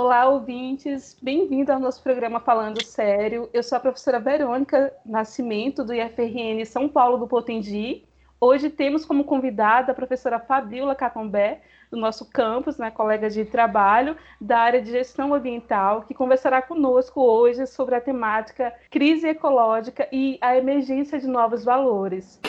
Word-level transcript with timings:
Olá, 0.00 0.28
ouvintes. 0.28 1.18
Bem-vindo 1.20 1.72
ao 1.72 1.80
nosso 1.80 2.00
programa 2.00 2.38
Falando 2.38 2.80
Sério. 2.84 3.50
Eu 3.52 3.64
sou 3.64 3.76
a 3.76 3.80
professora 3.80 4.20
Verônica 4.20 4.92
Nascimento, 5.04 5.82
do 5.82 5.92
IFRN 5.92 6.64
São 6.64 6.88
Paulo 6.88 7.18
do 7.18 7.26
Potengi. 7.26 8.04
Hoje 8.40 8.70
temos 8.70 9.04
como 9.04 9.24
convidada 9.24 9.90
a 9.90 9.94
professora 9.96 10.38
Fabiola 10.38 10.94
Catombé, 10.94 11.62
do 11.90 11.96
nosso 11.96 12.30
campus, 12.30 12.78
né, 12.78 12.92
colega 12.92 13.28
de 13.28 13.44
trabalho 13.44 14.16
da 14.40 14.60
área 14.60 14.80
de 14.80 14.92
gestão 14.92 15.34
ambiental, 15.34 16.02
que 16.02 16.14
conversará 16.14 16.62
conosco 16.62 17.20
hoje 17.20 17.66
sobre 17.66 17.96
a 17.96 18.00
temática 18.00 18.72
crise 18.88 19.26
ecológica 19.26 20.06
e 20.12 20.38
a 20.40 20.56
emergência 20.56 21.18
de 21.18 21.26
novos 21.26 21.64
valores. 21.64 22.40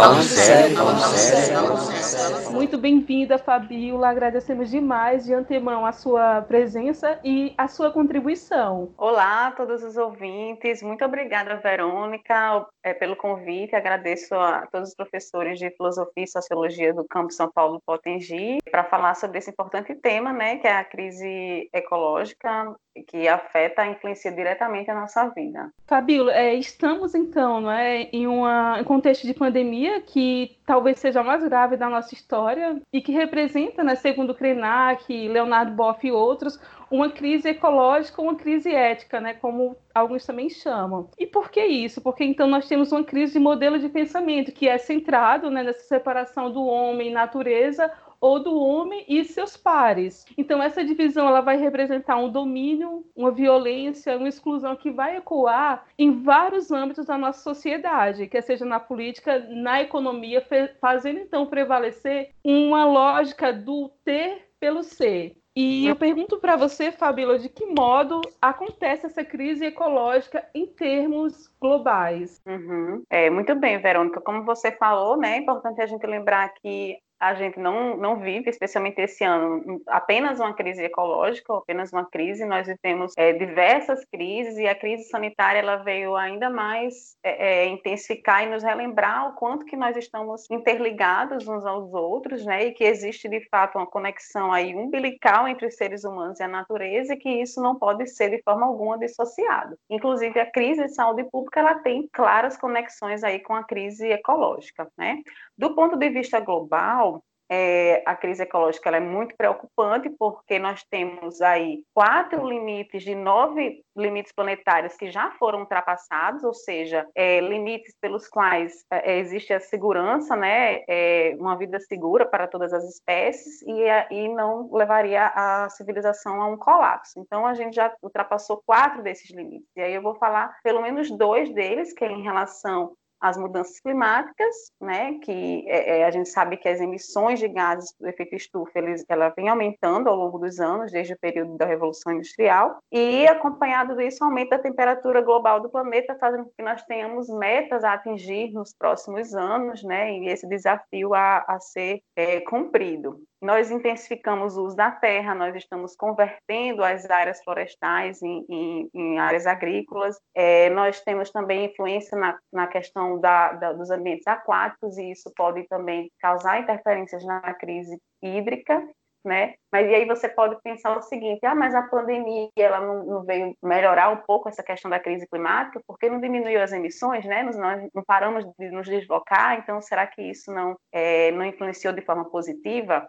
Falando 0.00 0.22
sério, 0.22 0.76
falando 0.78 0.98
sério. 0.98 2.50
Muito 2.52 2.78
bem-vinda, 2.78 3.36
Fabiola. 3.36 4.08
Agradecemos 4.08 4.70
demais 4.70 5.26
de 5.26 5.34
antemão 5.34 5.84
a 5.84 5.92
sua 5.92 6.40
presença 6.40 7.20
e 7.22 7.52
a 7.58 7.68
sua 7.68 7.90
contribuição. 7.90 8.94
Olá 8.96 9.48
a 9.48 9.52
todos 9.52 9.82
os 9.84 9.98
ouvintes. 9.98 10.82
Muito 10.82 11.04
obrigada, 11.04 11.56
Verônica, 11.56 12.66
é, 12.82 12.94
pelo 12.94 13.16
convite. 13.16 13.74
Agradeço 13.74 14.34
a 14.34 14.66
todos 14.66 14.90
os 14.90 14.94
professores 14.94 15.58
de 15.58 15.70
Filosofia 15.70 16.24
e 16.24 16.28
Sociologia 16.28 16.94
do 16.94 17.04
Campo 17.04 17.32
São 17.32 17.50
Paulo 17.50 17.80
Potengi 17.84 18.58
para 18.70 18.84
falar 18.84 19.14
sobre 19.14 19.38
esse 19.38 19.50
importante 19.50 19.94
tema, 19.94 20.32
né, 20.32 20.56
que 20.58 20.66
é 20.66 20.72
a 20.72 20.84
crise 20.84 21.68
ecológica 21.72 22.74
que 23.06 23.28
afeta, 23.28 23.86
influencia 23.86 24.32
diretamente 24.32 24.90
a 24.90 24.94
nossa 24.94 25.28
vida. 25.28 25.72
Fabíola, 25.86 26.32
é, 26.32 26.54
estamos 26.54 27.14
então 27.14 27.60
não 27.60 27.70
é, 27.70 28.02
em 28.12 28.26
uma, 28.26 28.80
um 28.80 28.84
contexto 28.84 29.26
de 29.26 29.34
pandemia 29.34 30.00
que 30.00 30.58
talvez 30.66 30.98
seja 30.98 31.20
a 31.20 31.24
mais 31.24 31.42
grave 31.44 31.76
da 31.76 31.88
nossa 31.88 32.14
história 32.14 32.80
e 32.92 33.00
que 33.00 33.12
representa, 33.12 33.84
né, 33.84 33.94
segundo 33.94 34.34
Krenak, 34.34 35.28
Leonardo 35.28 35.72
Boff 35.72 36.06
e 36.06 36.12
outros, 36.12 36.58
uma 36.90 37.10
crise 37.10 37.48
ecológica, 37.48 38.20
uma 38.20 38.34
crise 38.34 38.74
ética, 38.74 39.20
né, 39.20 39.34
como 39.34 39.76
alguns 39.94 40.26
também 40.26 40.50
chamam. 40.50 41.08
E 41.18 41.26
por 41.26 41.50
que 41.50 41.64
isso? 41.64 42.00
Porque 42.00 42.24
então 42.24 42.46
nós 42.46 42.66
temos 42.66 42.90
uma 42.92 43.04
crise 43.04 43.34
de 43.34 43.38
modelo 43.38 43.78
de 43.78 43.88
pensamento 43.88 44.52
que 44.52 44.68
é 44.68 44.78
centrado 44.78 45.50
né, 45.50 45.62
nessa 45.62 45.84
separação 45.84 46.50
do 46.50 46.64
homem 46.64 47.10
e 47.10 47.14
natureza 47.14 47.90
ou 48.20 48.38
do 48.38 48.54
homem 48.60 49.04
e 49.08 49.24
seus 49.24 49.56
pares. 49.56 50.26
Então 50.36 50.62
essa 50.62 50.84
divisão 50.84 51.26
ela 51.26 51.40
vai 51.40 51.56
representar 51.56 52.16
um 52.18 52.30
domínio, 52.30 53.04
uma 53.16 53.30
violência, 53.30 54.16
uma 54.16 54.28
exclusão 54.28 54.76
que 54.76 54.90
vai 54.90 55.16
ecoar 55.16 55.86
em 55.98 56.22
vários 56.22 56.70
âmbitos 56.70 57.06
da 57.06 57.16
nossa 57.16 57.42
sociedade, 57.42 58.26
quer 58.26 58.42
seja 58.42 58.64
na 58.64 58.78
política, 58.78 59.38
na 59.48 59.80
economia, 59.80 60.44
fazendo 60.80 61.20
então 61.20 61.46
prevalecer 61.46 62.30
uma 62.44 62.84
lógica 62.84 63.52
do 63.52 63.90
ter 64.04 64.50
pelo 64.60 64.82
ser. 64.82 65.39
E 65.54 65.86
eu 65.86 65.96
pergunto 65.96 66.38
para 66.38 66.56
você, 66.56 66.92
Fabíola, 66.92 67.38
de 67.38 67.48
que 67.48 67.66
modo 67.66 68.20
acontece 68.40 69.06
essa 69.06 69.24
crise 69.24 69.64
ecológica 69.64 70.48
em 70.54 70.66
termos 70.66 71.48
globais? 71.60 72.40
Uhum. 72.46 73.02
É, 73.10 73.28
muito 73.28 73.54
bem, 73.56 73.80
Verônica. 73.80 74.20
Como 74.20 74.44
você 74.44 74.70
falou, 74.72 75.16
né, 75.16 75.34
é 75.34 75.38
importante 75.38 75.80
a 75.80 75.86
gente 75.86 76.06
lembrar 76.06 76.48
que 76.54 76.98
a 77.20 77.34
gente 77.34 77.60
não, 77.60 77.98
não 77.98 78.16
vive, 78.18 78.48
especialmente 78.48 78.98
esse 79.00 79.22
ano, 79.22 79.82
apenas 79.86 80.40
uma 80.40 80.54
crise 80.54 80.82
ecológica, 80.82 81.54
apenas 81.54 81.92
uma 81.92 82.08
crise, 82.08 82.46
nós 82.46 82.66
vivemos 82.66 83.12
é, 83.18 83.34
diversas 83.34 84.02
crises 84.06 84.56
e 84.56 84.66
a 84.66 84.74
crise 84.74 85.04
sanitária 85.04 85.58
ela 85.58 85.76
veio 85.76 86.16
ainda 86.16 86.48
mais 86.48 87.16
é, 87.22 87.64
é, 87.64 87.66
intensificar 87.66 88.44
e 88.44 88.46
nos 88.50 88.62
relembrar 88.62 89.28
o 89.28 89.34
quanto 89.34 89.66
que 89.66 89.76
nós 89.76 89.96
estamos 89.98 90.48
interligados 90.50 91.46
uns 91.46 91.66
aos 91.66 91.92
outros, 91.92 92.46
né, 92.46 92.66
e 92.66 92.72
que 92.72 92.84
existe 92.84 93.28
de 93.28 93.46
fato 93.50 93.76
uma 93.76 93.86
conexão 93.86 94.50
aí 94.50 94.74
umbilical 94.74 95.46
entre 95.46 95.66
os 95.66 95.76
seres 95.76 96.04
humanos 96.04 96.40
e 96.40 96.42
a 96.42 96.48
natureza 96.48 97.12
e 97.12 97.18
que 97.18 97.28
isso 97.28 97.60
não 97.60 97.78
pode 97.78 98.06
ser 98.06 98.30
de 98.30 98.42
forma 98.42 98.64
alguma 98.66 98.98
dissociado. 98.98 99.76
Inclusive 99.90 100.40
a 100.40 100.50
crise 100.50 100.84
de 100.84 100.94
saúde 100.94 101.24
pública 101.24 101.60
ela 101.60 101.74
tem 101.74 102.08
claras 102.10 102.56
conexões 102.56 103.22
aí 103.22 103.40
com 103.40 103.54
a 103.54 103.62
crise 103.62 104.08
ecológica, 104.08 104.88
né? 104.96 105.18
Do 105.60 105.74
ponto 105.74 105.94
de 105.94 106.08
vista 106.08 106.40
global, 106.40 107.22
é, 107.46 108.02
a 108.06 108.16
crise 108.16 108.44
ecológica 108.44 108.88
é 108.88 108.98
muito 108.98 109.36
preocupante, 109.36 110.08
porque 110.08 110.58
nós 110.58 110.82
temos 110.84 111.42
aí 111.42 111.82
quatro 111.92 112.48
limites 112.48 113.02
de 113.02 113.14
nove 113.14 113.84
limites 113.94 114.32
planetários 114.32 114.96
que 114.96 115.10
já 115.10 115.32
foram 115.32 115.60
ultrapassados, 115.60 116.44
ou 116.44 116.54
seja, 116.54 117.06
é, 117.14 117.40
limites 117.40 117.94
pelos 118.00 118.26
quais 118.26 118.86
é, 118.90 119.18
existe 119.18 119.52
a 119.52 119.60
segurança, 119.60 120.34
né, 120.34 120.82
é, 120.88 121.36
uma 121.38 121.58
vida 121.58 121.78
segura 121.78 122.24
para 122.24 122.48
todas 122.48 122.72
as 122.72 122.84
espécies, 122.84 123.60
e, 123.60 124.14
e 124.14 124.28
não 124.28 124.72
levaria 124.72 125.26
a 125.26 125.68
civilização 125.68 126.40
a 126.40 126.46
um 126.46 126.56
colapso. 126.56 127.20
Então, 127.20 127.44
a 127.44 127.52
gente 127.52 127.76
já 127.76 127.94
ultrapassou 128.02 128.62
quatro 128.64 129.02
desses 129.02 129.30
limites. 129.30 129.68
E 129.76 129.82
aí 129.82 129.92
eu 129.92 130.00
vou 130.00 130.14
falar 130.14 130.56
pelo 130.62 130.80
menos 130.80 131.10
dois 131.10 131.52
deles, 131.52 131.92
que 131.92 132.02
é 132.02 132.10
em 132.10 132.22
relação 132.22 132.96
as 133.20 133.36
mudanças 133.36 133.78
climáticas, 133.80 134.72
né, 134.80 135.18
que 135.22 135.64
é, 135.68 136.00
é, 136.00 136.04
a 136.04 136.10
gente 136.10 136.28
sabe 136.28 136.56
que 136.56 136.68
as 136.68 136.80
emissões 136.80 137.38
de 137.38 137.48
gases 137.48 137.94
do 138.00 138.08
efeito 138.08 138.34
estufa, 138.34 138.78
eles, 138.78 139.04
ela 139.08 139.28
vem 139.30 139.48
aumentando 139.48 140.08
ao 140.08 140.16
longo 140.16 140.38
dos 140.38 140.58
anos, 140.58 140.90
desde 140.90 141.12
o 141.12 141.18
período 141.18 141.56
da 141.56 141.66
Revolução 141.66 142.12
Industrial, 142.12 142.78
e 142.90 143.26
acompanhado 143.26 143.96
disso, 143.96 144.24
aumento 144.24 144.50
da 144.50 144.58
temperatura 144.58 145.20
global 145.20 145.60
do 145.60 145.68
planeta, 145.68 146.16
fazendo 146.18 146.44
com 146.44 146.52
que 146.56 146.62
nós 146.62 146.82
tenhamos 146.84 147.28
metas 147.28 147.84
a 147.84 147.92
atingir 147.92 148.52
nos 148.52 148.72
próximos 148.72 149.34
anos, 149.34 149.82
né, 149.82 150.12
e 150.12 150.28
esse 150.28 150.46
desafio 150.48 151.14
a, 151.14 151.44
a 151.46 151.60
ser 151.60 152.00
é, 152.16 152.40
cumprido 152.40 153.20
nós 153.40 153.70
intensificamos 153.70 154.56
o 154.56 154.64
uso 154.64 154.76
da 154.76 154.90
terra, 154.90 155.34
nós 155.34 155.54
estamos 155.56 155.96
convertendo 155.96 156.84
as 156.84 157.08
áreas 157.08 157.42
florestais 157.42 158.22
em, 158.22 158.44
em, 158.48 158.90
em 158.92 159.18
áreas 159.18 159.46
agrícolas, 159.46 160.18
é, 160.34 160.68
nós 160.70 161.00
temos 161.00 161.30
também 161.30 161.66
influência 161.66 162.18
na, 162.18 162.38
na 162.52 162.66
questão 162.66 163.18
da, 163.18 163.52
da, 163.52 163.72
dos 163.72 163.90
ambientes 163.90 164.26
aquáticos, 164.26 164.98
e 164.98 165.10
isso 165.10 165.32
pode 165.34 165.66
também 165.68 166.10
causar 166.20 166.60
interferências 166.60 167.24
na 167.24 167.40
crise 167.54 167.98
hídrica, 168.22 168.86
né? 169.24 169.54
Mas 169.72 169.88
e 169.88 169.94
aí 169.94 170.06
você 170.06 170.28
pode 170.28 170.60
pensar 170.62 170.96
o 170.96 171.02
seguinte, 171.02 171.44
ah, 171.44 171.54
mas 171.54 171.74
a 171.74 171.82
pandemia 171.82 172.48
ela 172.56 172.80
não, 172.80 173.04
não, 173.04 173.24
veio 173.24 173.54
melhorar 173.62 174.10
um 174.10 174.16
pouco 174.16 174.48
essa 174.48 174.62
questão 174.62 174.90
da 174.90 174.98
crise 174.98 175.26
climática, 175.28 175.80
porque 175.86 176.08
não 176.08 176.20
diminuiu 176.20 176.60
as 176.62 176.72
emissões, 176.72 177.24
né? 177.24 177.42
Nós, 177.42 177.88
não 177.94 178.02
paramos 178.04 178.44
de 178.58 178.70
nos 178.70 178.86
deslocar, 178.86 179.58
então 179.58 179.80
será 179.80 180.06
que 180.06 180.22
isso 180.22 180.52
não, 180.52 180.76
é, 180.92 181.30
não 181.32 181.44
influenciou 181.44 181.92
de 181.92 182.02
forma 182.02 182.30
positiva? 182.30 183.06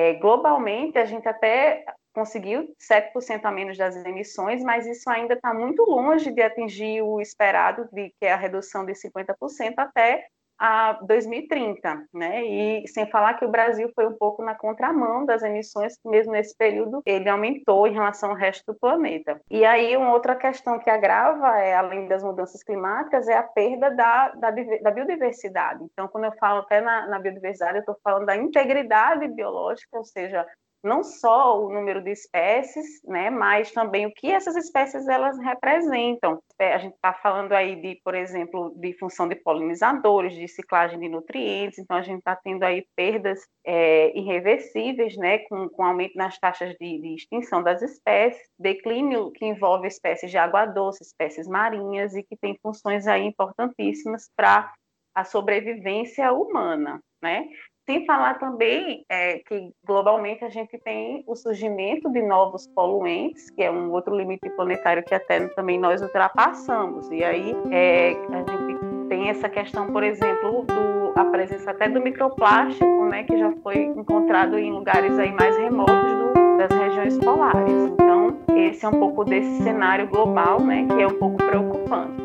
É, 0.00 0.14
globalmente, 0.14 0.96
a 0.96 1.04
gente 1.04 1.28
até 1.28 1.84
conseguiu 2.14 2.72
7% 2.78 3.44
a 3.44 3.50
menos 3.50 3.76
das 3.76 3.96
emissões, 3.96 4.62
mas 4.62 4.86
isso 4.86 5.10
ainda 5.10 5.34
está 5.34 5.52
muito 5.52 5.82
longe 5.82 6.30
de 6.30 6.40
atingir 6.40 7.02
o 7.02 7.20
esperado, 7.20 7.88
de 7.92 8.10
que 8.10 8.24
é 8.26 8.32
a 8.32 8.36
redução 8.36 8.86
de 8.86 8.92
50% 8.92 9.74
até 9.76 10.24
a 10.58 10.94
2030, 11.02 12.06
né? 12.12 12.44
E 12.44 12.88
sem 12.88 13.08
falar 13.10 13.34
que 13.34 13.44
o 13.44 13.50
Brasil 13.50 13.90
foi 13.94 14.06
um 14.06 14.16
pouco 14.16 14.42
na 14.42 14.54
contramão 14.54 15.24
das 15.24 15.42
emissões, 15.42 15.94
mesmo 16.04 16.32
nesse 16.32 16.56
período 16.56 17.02
ele 17.06 17.28
aumentou 17.28 17.86
em 17.86 17.92
relação 17.92 18.30
ao 18.30 18.36
resto 18.36 18.72
do 18.72 18.78
planeta. 18.78 19.40
E 19.50 19.64
aí 19.64 19.96
uma 19.96 20.12
outra 20.12 20.34
questão 20.34 20.78
que 20.78 20.90
agrava, 20.90 21.58
é, 21.58 21.74
além 21.74 22.08
das 22.08 22.22
mudanças 22.22 22.62
climáticas, 22.62 23.28
é 23.28 23.36
a 23.36 23.42
perda 23.42 23.90
da, 23.90 24.28
da, 24.30 24.50
da 24.50 24.90
biodiversidade. 24.90 25.84
Então, 25.84 26.08
quando 26.08 26.24
eu 26.24 26.32
falo 26.38 26.60
até 26.60 26.80
na, 26.80 27.06
na 27.06 27.18
biodiversidade, 27.18 27.76
eu 27.76 27.80
estou 27.80 27.96
falando 28.02 28.26
da 28.26 28.36
integridade 28.36 29.28
biológica, 29.28 29.96
ou 29.96 30.04
seja, 30.04 30.46
não 30.82 31.02
só 31.02 31.64
o 31.64 31.72
número 31.72 32.02
de 32.02 32.10
espécies, 32.10 33.00
né, 33.04 33.30
mas 33.30 33.72
também 33.72 34.06
o 34.06 34.12
que 34.12 34.30
essas 34.30 34.56
espécies 34.56 35.06
elas 35.08 35.38
representam. 35.38 36.40
É, 36.58 36.74
a 36.74 36.78
gente 36.78 36.94
está 36.94 37.12
falando 37.12 37.52
aí 37.52 37.80
de, 37.80 38.00
por 38.04 38.14
exemplo, 38.14 38.72
de 38.76 38.92
função 38.98 39.28
de 39.28 39.36
polinizadores, 39.36 40.34
de 40.34 40.46
ciclagem 40.48 40.98
de 40.98 41.08
nutrientes, 41.08 41.78
então 41.78 41.96
a 41.96 42.02
gente 42.02 42.18
está 42.18 42.36
tendo 42.36 42.62
aí 42.62 42.86
perdas 42.96 43.40
é, 43.64 44.16
irreversíveis, 44.16 45.16
né, 45.16 45.38
com, 45.40 45.68
com 45.68 45.84
aumento 45.84 46.16
nas 46.16 46.38
taxas 46.38 46.74
de, 46.80 47.00
de, 47.00 47.14
extinção 47.14 47.62
das 47.62 47.82
espécies, 47.82 48.48
declínio 48.58 49.30
que 49.32 49.44
envolve 49.44 49.86
espécies 49.86 50.30
de 50.30 50.38
água 50.38 50.66
doce, 50.66 51.02
espécies 51.02 51.46
marinhas 51.46 52.14
e 52.14 52.22
que 52.22 52.36
tem 52.36 52.58
funções 52.62 53.06
aí 53.06 53.24
importantíssimas 53.24 54.30
para 54.36 54.72
a 55.14 55.24
sobrevivência 55.24 56.32
humana, 56.32 57.00
né? 57.20 57.48
Sem 57.88 58.04
falar 58.04 58.38
também 58.38 59.02
é, 59.08 59.38
que 59.38 59.72
globalmente 59.82 60.44
a 60.44 60.50
gente 60.50 60.76
tem 60.76 61.24
o 61.26 61.34
surgimento 61.34 62.12
de 62.12 62.20
novos 62.20 62.66
poluentes, 62.66 63.48
que 63.48 63.62
é 63.62 63.70
um 63.70 63.90
outro 63.92 64.14
limite 64.14 64.50
planetário 64.50 65.02
que 65.02 65.14
até 65.14 65.48
também 65.48 65.80
nós 65.80 66.02
ultrapassamos. 66.02 67.10
E 67.10 67.24
aí 67.24 67.56
é, 67.70 68.10
a 68.30 68.40
gente 68.40 69.08
tem 69.08 69.30
essa 69.30 69.48
questão, 69.48 69.90
por 69.90 70.02
exemplo, 70.02 70.66
do, 70.66 71.18
a 71.18 71.24
presença 71.30 71.70
até 71.70 71.88
do 71.88 71.98
microplástico, 71.98 73.06
né, 73.06 73.24
que 73.24 73.38
já 73.38 73.52
foi 73.62 73.84
encontrado 73.84 74.58
em 74.58 74.70
lugares 74.70 75.18
aí 75.18 75.32
mais 75.32 75.56
remotos 75.56 75.94
do, 75.94 76.58
das 76.58 76.78
regiões 76.78 77.16
polares. 77.16 77.72
Então, 77.72 78.36
esse 78.54 78.84
é 78.84 78.88
um 78.90 79.00
pouco 79.00 79.24
desse 79.24 79.62
cenário 79.62 80.06
global, 80.08 80.60
né, 80.60 80.86
que 80.86 81.02
é 81.02 81.06
um 81.06 81.18
pouco 81.18 81.38
preocupante. 81.38 82.22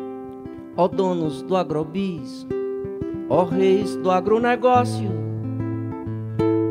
Ó 0.76 0.86
donos 0.86 1.40
do 1.40 1.56
agrobis, 1.56 2.46
ó 3.30 3.44
reis 3.44 3.96
do 3.96 4.10
agronegócio, 4.10 5.23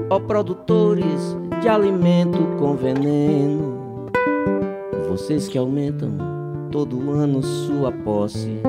ó 0.09 0.19
produtores 0.19 1.37
de 1.61 1.69
alimento 1.69 2.39
com 2.59 2.75
veneno. 2.75 4.09
Vocês 5.09 5.47
que 5.47 5.57
aumentam 5.57 6.17
todo 6.71 7.11
ano 7.11 7.43
sua 7.43 7.91
posse 7.91 8.61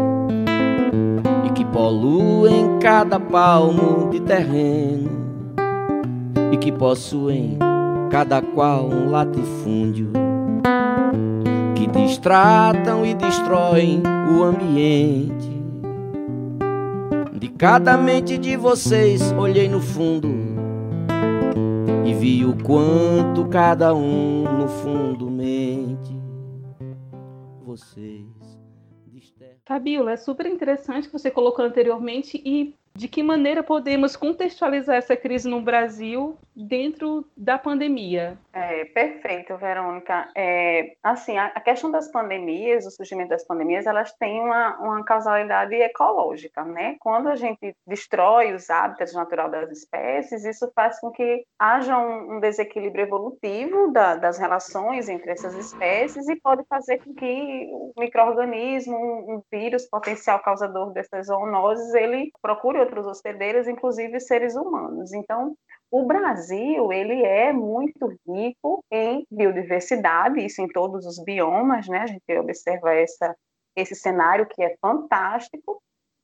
e 1.44 1.50
que 1.50 1.64
poluem 1.64 2.78
cada 2.80 3.18
palmo 3.18 4.10
de 4.10 4.20
terreno 4.20 5.10
e 6.52 6.56
que 6.56 6.70
possuem 6.70 7.58
cada 8.10 8.42
qual 8.42 8.86
um 8.86 9.10
latifúndio 9.10 10.10
que 11.74 11.86
distratam 11.86 13.04
e 13.04 13.14
destroem 13.14 14.02
o 14.38 14.42
ambiente. 14.42 15.52
De 17.32 17.48
cada 17.48 17.96
mente 17.96 18.38
de 18.38 18.56
vocês 18.56 19.32
olhei 19.32 19.68
no 19.68 19.80
fundo 19.80 20.43
vi 22.24 22.42
o 22.42 22.56
quanto 22.56 23.46
cada 23.50 23.94
um 23.94 24.44
no 24.44 24.66
fundo 24.66 25.30
mente. 25.30 26.10
Vocês. 27.62 28.24
Fabiola, 29.66 30.12
é 30.12 30.16
super 30.16 30.46
interessante 30.46 31.06
que 31.06 31.12
você 31.12 31.30
colocou 31.30 31.62
anteriormente 31.62 32.40
e 32.42 32.74
de 32.96 33.08
que 33.08 33.24
maneira 33.24 33.60
podemos 33.60 34.14
contextualizar 34.14 34.96
essa 34.96 35.16
crise 35.16 35.48
no 35.48 35.60
Brasil 35.60 36.38
dentro 36.54 37.26
da 37.36 37.58
pandemia? 37.58 38.38
É, 38.52 38.84
perfeito, 38.84 39.56
Verônica. 39.56 40.28
É, 40.36 40.94
assim, 41.02 41.36
a, 41.36 41.46
a, 41.46 41.60
questão 41.60 41.90
das 41.90 42.06
pandemias, 42.12 42.86
o 42.86 42.92
surgimento 42.92 43.30
das 43.30 43.44
pandemias, 43.44 43.86
elas 43.86 44.12
têm 44.12 44.40
uma, 44.40 44.78
uma 44.78 45.04
causalidade 45.04 45.74
ecológica, 45.74 46.64
né? 46.64 46.94
Quando 47.00 47.28
a 47.28 47.34
gente 47.34 47.74
destrói 47.84 48.52
os 48.52 48.70
hábitats 48.70 49.12
naturais 49.12 49.50
das 49.50 49.70
espécies, 49.72 50.44
isso 50.44 50.70
faz 50.72 51.00
com 51.00 51.10
que 51.10 51.44
haja 51.58 51.98
um, 51.98 52.36
um 52.36 52.40
desequilíbrio 52.40 53.06
evolutivo 53.06 53.90
da, 53.90 54.14
das 54.14 54.38
relações 54.38 55.08
entre 55.08 55.32
essas 55.32 55.54
espécies 55.54 56.28
e 56.28 56.36
pode 56.36 56.62
fazer 56.68 56.98
com 56.98 57.12
que 57.12 57.68
o 57.72 57.92
microorganismo, 57.98 58.96
um, 58.96 59.34
um 59.34 59.42
vírus 59.50 59.86
potencial 59.86 60.38
causador 60.38 60.92
dessas 60.92 61.26
zoonoses, 61.26 61.92
ele 61.94 62.30
procure 62.40 62.83
outros 62.84 63.06
hospedeiros, 63.06 63.66
inclusive 63.66 64.20
seres 64.20 64.54
humanos. 64.54 65.12
Então, 65.12 65.56
o 65.90 66.04
Brasil 66.04 66.92
ele 66.92 67.22
é 67.22 67.52
muito 67.52 68.16
rico 68.28 68.84
em 68.90 69.26
biodiversidade, 69.30 70.44
isso 70.44 70.60
em 70.60 70.68
todos 70.68 71.06
os 71.06 71.22
biomas, 71.22 71.88
né? 71.88 72.00
A 72.00 72.06
gente 72.06 72.38
observa 72.38 72.94
essa, 72.94 73.34
esse 73.76 73.94
cenário 73.94 74.46
que 74.46 74.62
é 74.62 74.76
fantástico, 74.80 75.80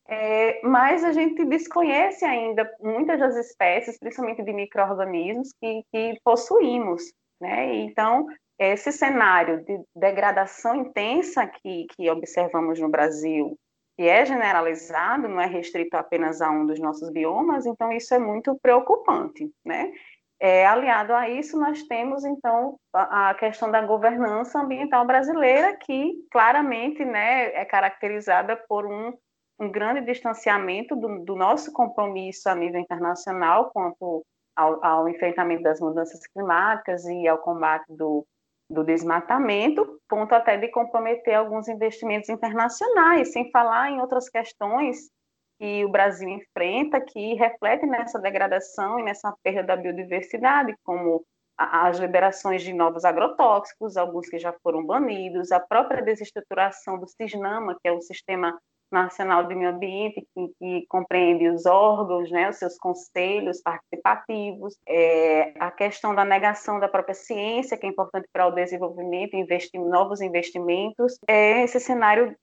é, 0.08 0.60
mas 0.66 1.04
a 1.04 1.12
gente 1.12 1.44
desconhece 1.44 2.24
ainda 2.24 2.68
muitas 2.80 3.18
das 3.20 3.36
espécies, 3.36 3.98
principalmente 3.98 4.42
de 4.42 4.52
micro-organismos, 4.52 5.52
que, 5.60 5.84
que 5.92 6.18
possuímos. 6.24 7.02
Né? 7.40 7.76
Então, 7.76 8.26
esse 8.58 8.90
cenário 8.92 9.64
de 9.64 9.80
degradação 9.94 10.74
intensa 10.74 11.46
que, 11.46 11.86
que 11.96 12.10
observamos 12.10 12.78
no 12.80 12.88
Brasil 12.88 13.56
que 14.00 14.08
é 14.08 14.24
generalizado, 14.24 15.28
não 15.28 15.38
é 15.38 15.44
restrito 15.44 15.94
apenas 15.94 16.40
a 16.40 16.50
um 16.50 16.64
dos 16.64 16.80
nossos 16.80 17.10
biomas, 17.10 17.66
então 17.66 17.92
isso 17.92 18.14
é 18.14 18.18
muito 18.18 18.58
preocupante, 18.62 19.52
né? 19.62 19.92
É, 20.40 20.64
aliado 20.64 21.12
a 21.12 21.28
isso, 21.28 21.60
nós 21.60 21.82
temos, 21.82 22.24
então, 22.24 22.78
a, 22.94 23.28
a, 23.28 23.34
questão 23.34 23.70
da 23.70 23.82
governança 23.82 24.58
ambiental 24.58 25.06
brasileira, 25.06 25.76
que 25.76 26.14
claramente 26.32 27.04
né, 27.04 27.52
é 27.54 27.62
caracterizada 27.66 28.56
por 28.66 28.86
um, 28.86 29.12
um 29.58 29.70
grande 29.70 30.00
distanciamento 30.00 30.96
do, 30.96 31.22
do, 31.22 31.36
nosso 31.36 31.70
compromisso 31.70 32.48
a 32.48 32.54
nível 32.54 32.80
internacional 32.80 33.70
quanto 33.70 34.24
ao, 34.56 34.82
ao 34.82 35.08
enfrentamento 35.10 35.62
das 35.62 35.78
mudanças 35.78 36.26
climáticas 36.28 37.04
e 37.04 37.28
ao 37.28 37.36
combate 37.36 37.84
do, 37.90 38.26
do 38.70 38.84
desmatamento, 38.84 40.00
ponto 40.08 40.32
até 40.32 40.56
de 40.56 40.68
comprometer 40.68 41.34
alguns 41.34 41.68
investimentos 41.68 42.28
internacionais, 42.28 43.32
sem 43.32 43.50
falar 43.50 43.90
em 43.90 44.00
outras 44.00 44.28
questões 44.28 45.10
que 45.58 45.84
o 45.84 45.90
Brasil 45.90 46.28
enfrenta 46.28 47.00
que 47.00 47.34
refletem 47.34 47.90
nessa 47.90 48.18
degradação 48.18 48.98
e 48.98 49.02
nessa 49.02 49.34
perda 49.42 49.64
da 49.64 49.76
biodiversidade, 49.76 50.74
como 50.84 51.22
as 51.58 51.98
liberações 51.98 52.62
de 52.62 52.72
novos 52.72 53.04
agrotóxicos, 53.04 53.96
alguns 53.96 54.28
que 54.28 54.38
já 54.38 54.54
foram 54.62 54.86
banidos, 54.86 55.52
a 55.52 55.60
própria 55.60 56.02
desestruturação 56.02 56.98
do 56.98 57.06
CISNAMA, 57.06 57.76
que 57.82 57.88
é 57.88 57.92
o 57.92 58.00
Sistema 58.00 58.58
Nacional 58.90 59.46
do 59.46 59.56
Meio 59.56 59.70
Ambiente, 59.70 60.26
que, 60.34 60.48
que, 60.58 60.86
compreende 60.88 61.48
os 61.48 61.66
órgãos, 61.66 62.30
né, 62.30 62.48
os 62.48 62.56
seus 62.56 62.76
conselhos 62.76 63.60
participativos, 63.62 64.76
é, 64.88 65.52
a 65.58 65.70
questão 65.70 66.14
da 66.14 66.24
negação 66.24 66.80
da 66.80 66.88
própria 66.88 67.14
ciência, 67.14 67.76
que 67.76 67.86
é 67.86 67.88
importante 67.88 68.28
para 68.32 68.46
o 68.46 68.50
desenvolvimento, 68.50 69.36
investir 69.36 69.80
novos 69.80 70.20
investimentos. 70.20 71.18
É, 71.28 71.62
esse 71.62 71.78
cenário 71.80 72.36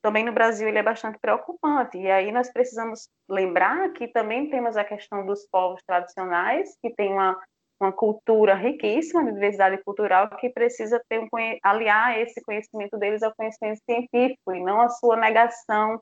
também 0.00 0.24
no 0.24 0.32
Brasil 0.32 0.68
ele 0.68 0.78
é 0.78 0.82
bastante 0.82 1.18
preocupante. 1.18 1.98
E 1.98 2.10
aí 2.10 2.30
nós 2.32 2.52
precisamos 2.52 3.08
lembrar 3.28 3.92
que 3.92 4.08
também 4.08 4.50
temos 4.50 4.76
a 4.76 4.84
questão 4.84 5.24
dos 5.24 5.46
povos 5.50 5.82
tradicionais, 5.86 6.76
que 6.82 6.90
tem 6.90 7.12
uma 7.12 7.38
uma 7.82 7.92
cultura 7.92 8.54
riquíssima 8.54 9.24
de 9.24 9.32
diversidade 9.32 9.82
cultural 9.82 10.30
que 10.36 10.48
precisa 10.50 11.02
ter 11.08 11.18
um, 11.18 11.28
aliar 11.62 12.18
esse 12.18 12.40
conhecimento 12.42 12.96
deles 12.96 13.22
ao 13.22 13.34
conhecimento 13.34 13.80
científico 13.84 14.52
e 14.54 14.62
não 14.62 14.80
a 14.80 14.88
sua 14.88 15.16
negação, 15.16 16.00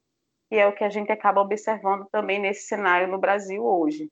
que 0.49 0.57
é 0.57 0.67
o 0.67 0.75
que 0.75 0.85
a 0.85 0.91
gente 0.91 1.11
acaba 1.11 1.41
observando 1.41 2.07
também 2.13 2.39
nesse 2.39 2.67
cenário 2.67 3.09
no 3.09 3.19
Brasil 3.19 3.65
hoje. 3.65 4.09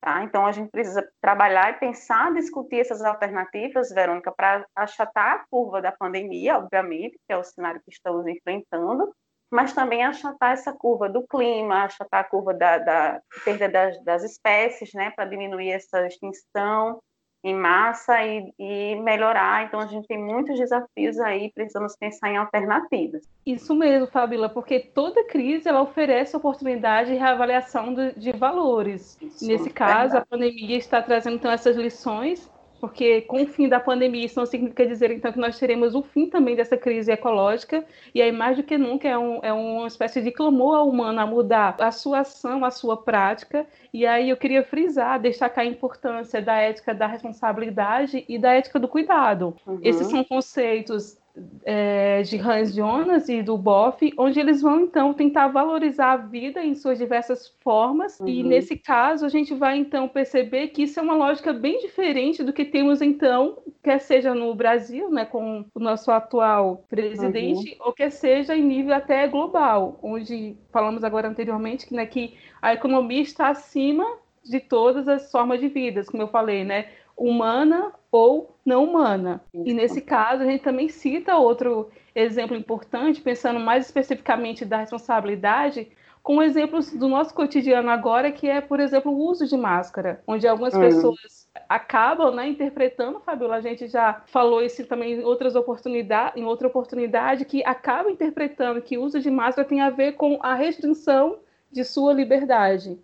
Tá? 0.00 0.22
Então, 0.22 0.46
a 0.46 0.52
gente 0.52 0.70
precisa 0.70 1.08
trabalhar 1.20 1.70
e 1.70 1.78
pensar, 1.80 2.32
discutir 2.34 2.80
essas 2.80 3.02
alternativas, 3.02 3.90
Verônica, 3.90 4.30
para 4.30 4.64
achatar 4.76 5.32
a 5.32 5.44
curva 5.50 5.80
da 5.80 5.90
pandemia, 5.90 6.58
obviamente, 6.58 7.18
que 7.26 7.32
é 7.32 7.36
o 7.36 7.42
cenário 7.42 7.80
que 7.84 7.90
estamos 7.90 8.26
enfrentando, 8.26 9.12
mas 9.50 9.72
também 9.72 10.04
achatar 10.04 10.52
essa 10.52 10.72
curva 10.72 11.08
do 11.08 11.26
clima, 11.26 11.84
achatar 11.84 12.20
a 12.20 12.24
curva 12.24 12.52
da, 12.52 12.78
da 12.78 13.20
perda 13.44 13.68
das, 13.68 14.04
das 14.04 14.24
espécies, 14.24 14.92
né, 14.92 15.10
para 15.14 15.24
diminuir 15.24 15.70
essa 15.70 16.06
extinção 16.06 17.00
em 17.44 17.54
massa 17.54 18.24
e, 18.24 18.52
e, 18.58 18.96
melhorar. 18.96 19.64
Então, 19.64 19.78
a 19.78 19.86
gente 19.86 20.08
tem 20.08 20.18
muitos 20.18 20.58
desafios 20.58 21.18
aí, 21.20 21.52
precisamos 21.52 21.96
pensar 21.96 22.28
em 22.30 22.36
alternativas. 22.36 23.22
Isso 23.44 23.72
mesmo, 23.72 24.08
Fabíola, 24.08 24.48
porque 24.48 24.80
toda 24.80 25.24
crise 25.24 25.68
ela 25.68 25.80
oferece 25.80 26.36
oportunidade 26.36 27.12
de 27.12 27.16
reavaliação 27.16 27.94
de, 27.94 28.12
de 28.18 28.32
valores. 28.32 29.16
Isso, 29.22 29.46
Nesse 29.46 29.70
caso, 29.70 30.14
verdade. 30.14 30.16
a 30.16 30.26
pandemia 30.26 30.76
está 30.76 31.00
trazendo 31.00 31.36
então 31.36 31.50
essas 31.50 31.76
lições 31.76 32.50
porque 32.80 33.22
com 33.22 33.42
o 33.42 33.46
fim 33.46 33.68
da 33.68 33.80
pandemia 33.80 34.26
isso 34.26 34.38
não 34.38 34.46
significa 34.46 34.86
dizer 34.86 35.10
então 35.10 35.32
que 35.32 35.38
nós 35.38 35.58
teremos 35.58 35.94
o 35.94 36.02
fim 36.02 36.28
também 36.28 36.54
dessa 36.54 36.76
crise 36.76 37.10
ecológica 37.10 37.84
e 38.14 38.20
aí 38.20 38.32
mais 38.32 38.56
do 38.56 38.62
que 38.62 38.76
nunca 38.76 39.08
é, 39.08 39.16
um, 39.16 39.40
é 39.42 39.52
uma 39.52 39.86
espécie 39.86 40.20
de 40.20 40.30
clamor 40.30 40.86
humano 40.86 41.20
a 41.20 41.26
mudar 41.26 41.76
a 41.78 41.90
sua 41.90 42.20
ação, 42.20 42.64
a 42.64 42.70
sua 42.70 42.96
prática 42.96 43.66
e 43.92 44.06
aí 44.06 44.30
eu 44.30 44.36
queria 44.36 44.62
frisar, 44.62 45.20
destacar 45.20 45.64
a 45.64 45.68
importância 45.68 46.40
da 46.42 46.56
ética 46.56 46.94
da 46.94 47.06
responsabilidade 47.06 48.24
e 48.28 48.38
da 48.38 48.52
ética 48.52 48.78
do 48.78 48.88
cuidado. 48.88 49.56
Uhum. 49.66 49.80
Esses 49.82 50.06
são 50.08 50.22
conceitos 50.22 51.18
é, 51.64 52.22
de 52.22 52.38
Hans 52.38 52.74
Jonas 52.74 53.28
e 53.28 53.42
do 53.42 53.58
Boff, 53.58 54.12
onde 54.16 54.40
eles 54.40 54.62
vão 54.62 54.80
então 54.80 55.12
tentar 55.12 55.48
valorizar 55.48 56.12
a 56.12 56.16
vida 56.16 56.64
em 56.64 56.74
suas 56.74 56.98
diversas 56.98 57.48
formas. 57.60 58.18
Uhum. 58.20 58.28
E 58.28 58.42
nesse 58.42 58.76
caso 58.76 59.26
a 59.26 59.28
gente 59.28 59.54
vai 59.54 59.76
então 59.76 60.08
perceber 60.08 60.68
que 60.68 60.84
isso 60.84 60.98
é 60.98 61.02
uma 61.02 61.14
lógica 61.14 61.52
bem 61.52 61.80
diferente 61.80 62.42
do 62.42 62.52
que 62.52 62.64
temos 62.64 63.02
então, 63.02 63.58
quer 63.82 64.00
seja 64.00 64.34
no 64.34 64.54
Brasil, 64.54 65.10
né, 65.10 65.24
com 65.24 65.64
o 65.74 65.80
nosso 65.80 66.10
atual 66.10 66.84
presidente, 66.88 67.72
uhum. 67.72 67.86
ou 67.86 67.92
quer 67.92 68.10
seja 68.10 68.56
em 68.56 68.62
nível 68.62 68.94
até 68.94 69.26
global, 69.28 69.98
onde 70.02 70.56
falamos 70.72 71.04
agora 71.04 71.28
anteriormente 71.28 71.86
que, 71.86 71.94
né, 71.94 72.06
que 72.06 72.34
a 72.62 72.72
economia 72.72 73.20
está 73.20 73.48
acima 73.48 74.04
de 74.44 74.60
todas 74.60 75.08
as 75.08 75.30
formas 75.30 75.60
de 75.60 75.68
vida, 75.68 76.04
como 76.04 76.22
eu 76.22 76.28
falei, 76.28 76.64
né? 76.64 76.86
humana 77.16 77.92
ou 78.16 78.56
não 78.64 78.84
humana. 78.84 79.42
E 79.52 79.74
nesse 79.74 80.00
caso, 80.00 80.42
a 80.42 80.46
gente 80.46 80.62
também 80.62 80.88
cita 80.88 81.36
outro 81.36 81.90
exemplo 82.14 82.56
importante, 82.56 83.20
pensando 83.20 83.60
mais 83.60 83.84
especificamente 83.84 84.64
da 84.64 84.78
responsabilidade, 84.78 85.88
com 86.22 86.42
exemplos 86.42 86.90
do 86.92 87.08
nosso 87.08 87.34
cotidiano 87.34 87.90
agora, 87.90 88.32
que 88.32 88.48
é, 88.48 88.62
por 88.62 88.80
exemplo, 88.80 89.12
o 89.12 89.18
uso 89.18 89.46
de 89.46 89.54
máscara, 89.54 90.22
onde 90.26 90.48
algumas 90.48 90.72
uhum. 90.72 90.80
pessoas 90.80 91.46
acabam 91.68 92.34
né, 92.34 92.48
interpretando, 92.48 93.20
Fabiola, 93.20 93.56
a 93.56 93.60
gente 93.60 93.86
já 93.86 94.22
falou 94.26 94.62
isso 94.62 94.84
também 94.86 95.20
em 95.20 95.24
outras 95.24 95.54
oportunidades, 95.54 96.36
em 96.36 96.44
outra 96.44 96.68
oportunidade, 96.68 97.44
que 97.44 97.62
acaba 97.64 98.10
interpretando 98.10 98.80
que 98.80 98.96
o 98.96 99.02
uso 99.02 99.20
de 99.20 99.30
máscara 99.30 99.68
tem 99.68 99.82
a 99.82 99.90
ver 99.90 100.12
com 100.12 100.38
a 100.42 100.54
restrição 100.54 101.38
de 101.70 101.84
sua 101.84 102.14
liberdade, 102.14 102.98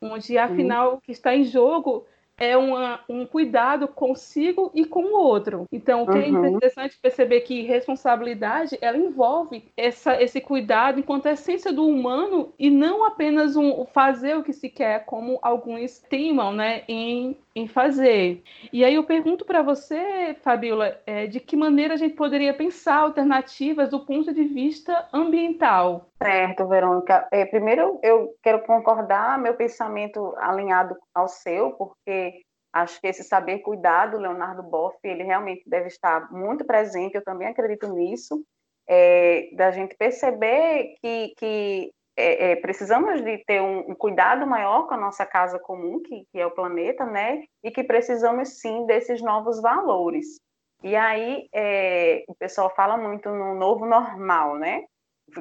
onde 0.00 0.36
afinal 0.36 0.94
o 0.94 1.00
que 1.00 1.10
está 1.10 1.34
em 1.34 1.44
jogo 1.44 2.04
é 2.38 2.56
uma, 2.56 3.00
um 3.08 3.26
cuidado 3.26 3.88
consigo 3.88 4.70
e 4.72 4.84
com 4.84 5.04
o 5.04 5.18
outro. 5.18 5.66
Então, 5.72 6.02
o 6.02 6.06
que 6.06 6.18
é 6.18 6.30
uhum. 6.30 6.44
é 6.44 6.48
interessante 6.48 6.98
perceber 7.00 7.40
que 7.40 7.62
responsabilidade 7.62 8.78
ela 8.80 8.96
envolve 8.96 9.64
essa, 9.76 10.22
esse 10.22 10.40
cuidado 10.40 11.00
enquanto 11.00 11.26
essência 11.26 11.72
do 11.72 11.86
humano 11.86 12.52
e 12.58 12.70
não 12.70 13.04
apenas 13.04 13.56
um 13.56 13.84
fazer 13.86 14.36
o 14.36 14.42
que 14.42 14.52
se 14.52 14.68
quer, 14.68 15.04
como 15.04 15.38
alguns 15.42 15.98
teimam, 15.98 16.52
né, 16.52 16.82
em 16.88 17.36
em 17.58 17.66
fazer. 17.66 18.42
E 18.72 18.84
aí 18.84 18.94
eu 18.94 19.04
pergunto 19.04 19.44
para 19.44 19.62
você, 19.62 20.36
Fabiola, 20.42 21.00
é, 21.06 21.26
de 21.26 21.40
que 21.40 21.56
maneira 21.56 21.94
a 21.94 21.96
gente 21.96 22.14
poderia 22.14 22.54
pensar 22.54 22.96
alternativas 22.96 23.90
do 23.90 24.04
ponto 24.04 24.32
de 24.32 24.44
vista 24.44 25.08
ambiental? 25.12 26.08
Certo, 26.22 26.66
Verônica. 26.66 27.26
É, 27.32 27.44
primeiro, 27.44 27.98
eu 28.02 28.34
quero 28.42 28.62
concordar, 28.64 29.38
meu 29.38 29.54
pensamento 29.54 30.34
alinhado 30.38 30.96
ao 31.14 31.28
seu, 31.28 31.72
porque 31.72 32.42
acho 32.72 33.00
que 33.00 33.06
esse 33.06 33.24
saber 33.24 33.58
cuidar 33.58 34.06
do 34.06 34.18
Leonardo 34.18 34.62
Boff, 34.62 34.96
ele 35.02 35.24
realmente 35.24 35.62
deve 35.66 35.88
estar 35.88 36.30
muito 36.32 36.64
presente, 36.64 37.14
eu 37.14 37.24
também 37.24 37.48
acredito 37.48 37.88
nisso, 37.92 38.42
é, 38.88 39.50
da 39.54 39.70
gente 39.70 39.96
perceber 39.96 40.94
que, 41.02 41.34
que 41.36 41.92
é, 42.20 42.50
é, 42.50 42.56
precisamos 42.56 43.22
de 43.22 43.38
ter 43.44 43.62
um, 43.62 43.92
um, 43.92 43.94
cuidado 43.94 44.44
maior 44.44 44.88
com 44.88 44.94
a 44.94 44.96
nossa 44.96 45.24
casa 45.24 45.56
comum, 45.56 46.02
que, 46.02 46.26
que, 46.32 46.40
é 46.40 46.44
o 46.44 46.50
planeta, 46.50 47.06
né? 47.06 47.44
E 47.62 47.70
que 47.70 47.84
precisamos 47.84 48.60
sim 48.60 48.86
desses 48.86 49.22
novos 49.22 49.62
valores. 49.62 50.40
E 50.82 50.96
aí 50.96 51.48
é, 51.54 52.24
o 52.26 52.34
pessoal 52.34 52.74
fala 52.74 52.96
muito 52.96 53.30
no 53.30 53.54
novo 53.54 53.86
normal, 53.86 54.58
né? 54.58 54.82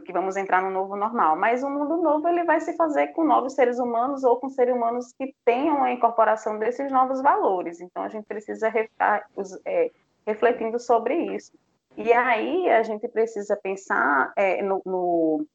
Que 0.05 0.13
vamos 0.13 0.37
entrar 0.37 0.61
no 0.61 0.69
novo 0.69 0.95
normal. 0.95 1.35
Mas 1.35 1.63
o 1.63 1.69
mundo 1.69 1.97
novo 1.97 2.27
ele 2.27 2.43
vai 2.43 2.59
se 2.59 2.75
fazer 2.75 3.07
com 3.07 3.23
novos 3.23 3.53
seres 3.53 3.79
humanos 3.79 4.23
ou 4.23 4.39
com 4.39 4.47
seres 4.47 4.75
humanos 4.75 5.11
que 5.17 5.33
tenham 5.43 5.83
a 5.83 5.91
incorporação 5.91 6.59
desses 6.59 6.91
novos 6.91 7.23
valores. 7.23 7.81
Então 7.81 8.03
a 8.03 8.09
gente 8.09 8.25
precisa 8.25 8.67
estar 8.69 9.25
é, 9.65 9.89
refletindo 10.27 10.79
sobre 10.79 11.15
isso. 11.35 11.51
E 11.95 12.13
aí 12.13 12.69
a 12.69 12.83
gente 12.83 13.07
precisa 13.07 13.57
pensar 13.57 14.31
é, 14.35 14.61
no, 14.61 14.79
no 14.85 15.47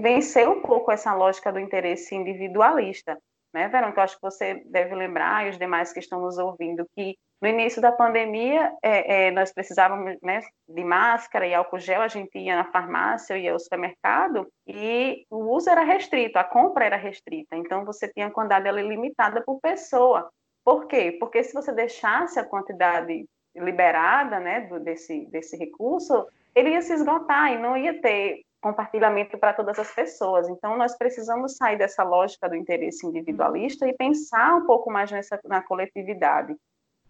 vencer 0.00 0.48
um 0.48 0.60
pouco 0.62 0.90
essa 0.90 1.14
lógica 1.14 1.52
do 1.52 1.58
interesse 1.58 2.14
individualista, 2.14 3.18
né, 3.52 3.68
Verônica? 3.68 4.00
Eu 4.00 4.04
acho 4.04 4.16
que 4.16 4.22
você 4.22 4.62
deve 4.66 4.94
lembrar, 4.94 5.46
e 5.46 5.50
os 5.50 5.58
demais 5.58 5.92
que 5.92 6.00
estão 6.00 6.20
nos 6.20 6.38
ouvindo, 6.38 6.86
que 6.94 7.16
no 7.40 7.48
início 7.48 7.80
da 7.80 7.90
pandemia 7.90 8.70
é, 8.82 9.28
é, 9.28 9.30
nós 9.30 9.52
precisávamos 9.52 10.18
né, 10.22 10.42
de 10.68 10.84
máscara 10.84 11.46
e 11.46 11.54
álcool 11.54 11.78
gel, 11.78 12.02
a 12.02 12.08
gente 12.08 12.38
ia 12.38 12.54
na 12.54 12.70
farmácia, 12.70 13.38
ia 13.38 13.52
ao 13.52 13.58
supermercado 13.58 14.46
e 14.66 15.24
o 15.30 15.54
uso 15.54 15.70
era 15.70 15.82
restrito, 15.82 16.38
a 16.38 16.44
compra 16.44 16.84
era 16.84 16.96
restrita, 16.96 17.56
então 17.56 17.84
você 17.84 18.08
tinha 18.08 18.26
a 18.26 18.30
quantidade 18.30 18.70
limitada 18.70 19.42
por 19.42 19.58
pessoa. 19.58 20.30
Por 20.62 20.86
quê? 20.86 21.16
Porque 21.18 21.42
se 21.42 21.54
você 21.54 21.72
deixasse 21.72 22.38
a 22.38 22.44
quantidade 22.44 23.24
liberada 23.56 24.38
né, 24.38 24.60
do, 24.60 24.78
desse, 24.78 25.24
desse 25.30 25.56
recurso, 25.56 26.26
ele 26.54 26.70
ia 26.70 26.82
se 26.82 26.92
esgotar 26.92 27.52
e 27.52 27.58
não 27.58 27.74
ia 27.74 28.00
ter 28.02 28.42
compartilhamento 28.60 29.38
para 29.38 29.52
todas 29.52 29.78
as 29.78 29.92
pessoas. 29.94 30.48
Então, 30.48 30.76
nós 30.76 30.96
precisamos 30.96 31.56
sair 31.56 31.76
dessa 31.76 32.02
lógica 32.02 32.48
do 32.48 32.54
interesse 32.54 33.06
individualista 33.06 33.88
e 33.88 33.96
pensar 33.96 34.56
um 34.56 34.66
pouco 34.66 34.90
mais 34.90 35.10
nessa, 35.10 35.40
na 35.44 35.62
coletividade. 35.62 36.54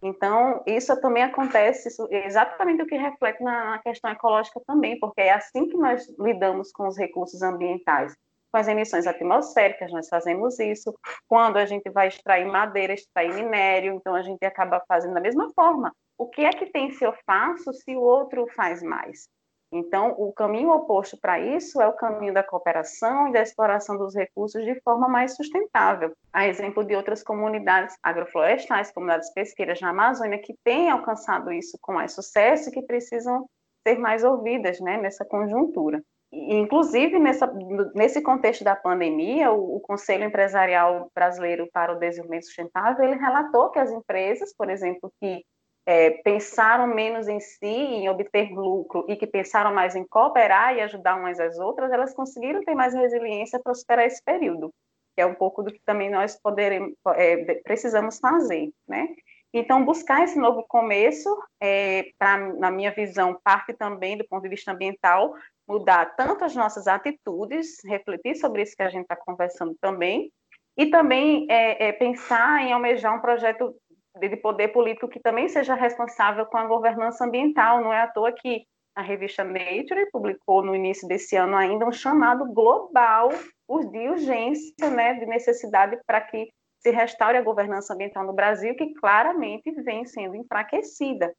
Então, 0.03 0.63
isso 0.65 0.99
também 0.99 1.23
acontece, 1.23 1.89
isso 1.89 2.07
é 2.09 2.25
exatamente 2.25 2.81
o 2.81 2.87
que 2.87 2.95
reflete 2.95 3.43
na, 3.43 3.71
na 3.71 3.79
questão 3.79 4.09
ecológica 4.09 4.59
também, 4.65 4.99
porque 4.99 5.21
é 5.21 5.31
assim 5.31 5.67
que 5.67 5.77
nós 5.77 6.07
lidamos 6.19 6.71
com 6.71 6.87
os 6.87 6.97
recursos 6.97 7.41
ambientais. 7.43 8.15
Com 8.51 8.57
as 8.57 8.67
emissões 8.67 9.05
atmosféricas, 9.05 9.91
nós 9.91 10.09
fazemos 10.09 10.59
isso. 10.59 10.93
Quando 11.27 11.57
a 11.57 11.65
gente 11.65 11.89
vai 11.89 12.07
extrair 12.07 12.45
madeira, 12.45 12.93
extrair 12.93 13.33
minério, 13.33 13.93
então 13.93 14.15
a 14.15 14.21
gente 14.23 14.43
acaba 14.43 14.83
fazendo 14.87 15.13
da 15.13 15.21
mesma 15.21 15.49
forma. 15.53 15.93
O 16.17 16.27
que 16.27 16.43
é 16.43 16.49
que 16.49 16.65
tem 16.65 16.91
se 16.91 17.05
eu 17.05 17.13
faço 17.25 17.71
se 17.71 17.95
o 17.95 18.01
outro 18.01 18.47
faz 18.55 18.81
mais? 18.81 19.29
Então, 19.71 20.13
o 20.17 20.33
caminho 20.33 20.69
oposto 20.69 21.17
para 21.17 21.39
isso 21.39 21.81
é 21.81 21.87
o 21.87 21.93
caminho 21.93 22.33
da 22.33 22.43
cooperação 22.43 23.29
e 23.29 23.31
da 23.31 23.41
exploração 23.41 23.97
dos 23.97 24.13
recursos 24.13 24.65
de 24.65 24.79
forma 24.81 25.07
mais 25.07 25.35
sustentável. 25.35 26.11
A 26.33 26.45
exemplo 26.45 26.83
de 26.83 26.93
outras 26.93 27.23
comunidades 27.23 27.95
agroflorestais, 28.03 28.91
comunidades 28.91 29.33
pesqueiras 29.33 29.79
na 29.79 29.91
Amazônia, 29.91 30.41
que 30.41 30.53
têm 30.63 30.89
alcançado 30.89 31.53
isso 31.53 31.77
com 31.81 31.93
mais 31.93 32.13
sucesso 32.13 32.69
e 32.69 32.73
que 32.73 32.81
precisam 32.81 33.47
ser 33.87 33.97
mais 33.97 34.23
ouvidas 34.25 34.79
né, 34.81 34.97
nessa 34.97 35.23
conjuntura. 35.23 36.03
Inclusive, 36.33 37.19
nessa, 37.19 37.51
nesse 37.93 38.21
contexto 38.21 38.63
da 38.63 38.75
pandemia, 38.75 39.51
o, 39.51 39.77
o, 39.77 39.79
Conselho 39.81 40.23
Empresarial 40.23 41.09
Brasileiro 41.13 41.67
para 41.73 41.93
o 41.93 41.99
Desenvolvimento 41.99 42.45
Sustentável 42.45 43.03
ele 43.03 43.17
relatou 43.17 43.69
que 43.69 43.79
as 43.79 43.91
empresas, 43.91 44.53
por 44.55 44.69
exemplo, 44.69 45.11
que 45.19 45.43
é, 45.85 46.11
pensaram 46.23 46.87
menos 46.87 47.27
em 47.27 47.39
si, 47.39 47.65
em 47.65 48.09
obter 48.09 48.51
lucro, 48.51 49.05
e 49.07 49.15
que 49.15 49.25
pensaram 49.25 49.73
mais 49.73 49.95
em 49.95 50.05
cooperar 50.05 50.75
e 50.75 50.81
ajudar 50.81 51.15
umas 51.15 51.39
às 51.39 51.57
outras, 51.57 51.91
elas 51.91 52.13
conseguiram 52.13 52.63
ter 52.63 52.75
mais 52.75 52.93
resiliência 52.93 53.59
para 53.59 53.73
superar 53.73 54.05
esse 54.05 54.23
período, 54.23 54.73
que 55.15 55.21
é 55.21 55.25
um 55.25 55.35
pouco 55.35 55.63
do 55.63 55.71
que 55.71 55.81
também 55.85 56.09
nós 56.09 56.39
poderemos, 56.39 56.93
é, 57.15 57.55
precisamos 57.63 58.19
fazer, 58.19 58.71
né? 58.87 59.07
Então, 59.53 59.83
buscar 59.83 60.23
esse 60.23 60.39
novo 60.39 60.63
começo, 60.63 61.29
é, 61.59 62.05
pra, 62.17 62.37
na 62.37 62.71
minha 62.71 62.91
visão, 62.91 63.37
parte 63.43 63.73
também 63.73 64.17
do 64.17 64.25
ponto 64.25 64.43
de 64.43 64.49
vista 64.49 64.71
ambiental, 64.71 65.35
mudar 65.67 66.15
tanto 66.15 66.45
as 66.45 66.55
nossas 66.55 66.87
atitudes, 66.87 67.83
refletir 67.83 68.35
sobre 68.35 68.61
isso 68.61 68.75
que 68.75 68.83
a 68.83 68.89
gente 68.89 69.03
está 69.03 69.15
conversando 69.15 69.75
também, 69.81 70.31
e 70.77 70.85
também 70.85 71.47
é, 71.49 71.89
é, 71.89 71.91
pensar 71.91 72.61
em 72.61 72.71
almejar 72.71 73.13
um 73.13 73.19
projeto 73.19 73.75
de 74.19 74.35
poder 74.37 74.69
político 74.69 75.07
que 75.07 75.19
também 75.19 75.47
seja 75.47 75.73
responsável 75.73 76.45
com 76.45 76.57
a 76.57 76.67
governança 76.67 77.25
ambiental. 77.25 77.81
Não 77.81 77.93
é 77.93 78.01
à 78.01 78.07
toa 78.07 78.31
que 78.31 78.65
a 78.95 79.01
revista 79.01 79.43
Nature 79.43 80.09
publicou 80.11 80.63
no 80.63 80.75
início 80.75 81.07
desse 81.07 81.35
ano 81.35 81.55
ainda 81.55 81.85
um 81.85 81.91
chamado 81.91 82.45
global 82.53 83.29
de 83.89 84.09
urgência, 84.09 84.89
né, 84.89 85.13
de 85.13 85.25
necessidade 85.25 85.97
para 86.05 86.19
que 86.19 86.49
se 86.79 86.91
restaure 86.91 87.37
a 87.37 87.41
governança 87.41 87.93
ambiental 87.93 88.25
no 88.25 88.33
Brasil, 88.33 88.75
que 88.75 88.93
claramente 88.95 89.71
vem 89.83 90.05
sendo 90.05 90.35
enfraquecida. 90.35 91.33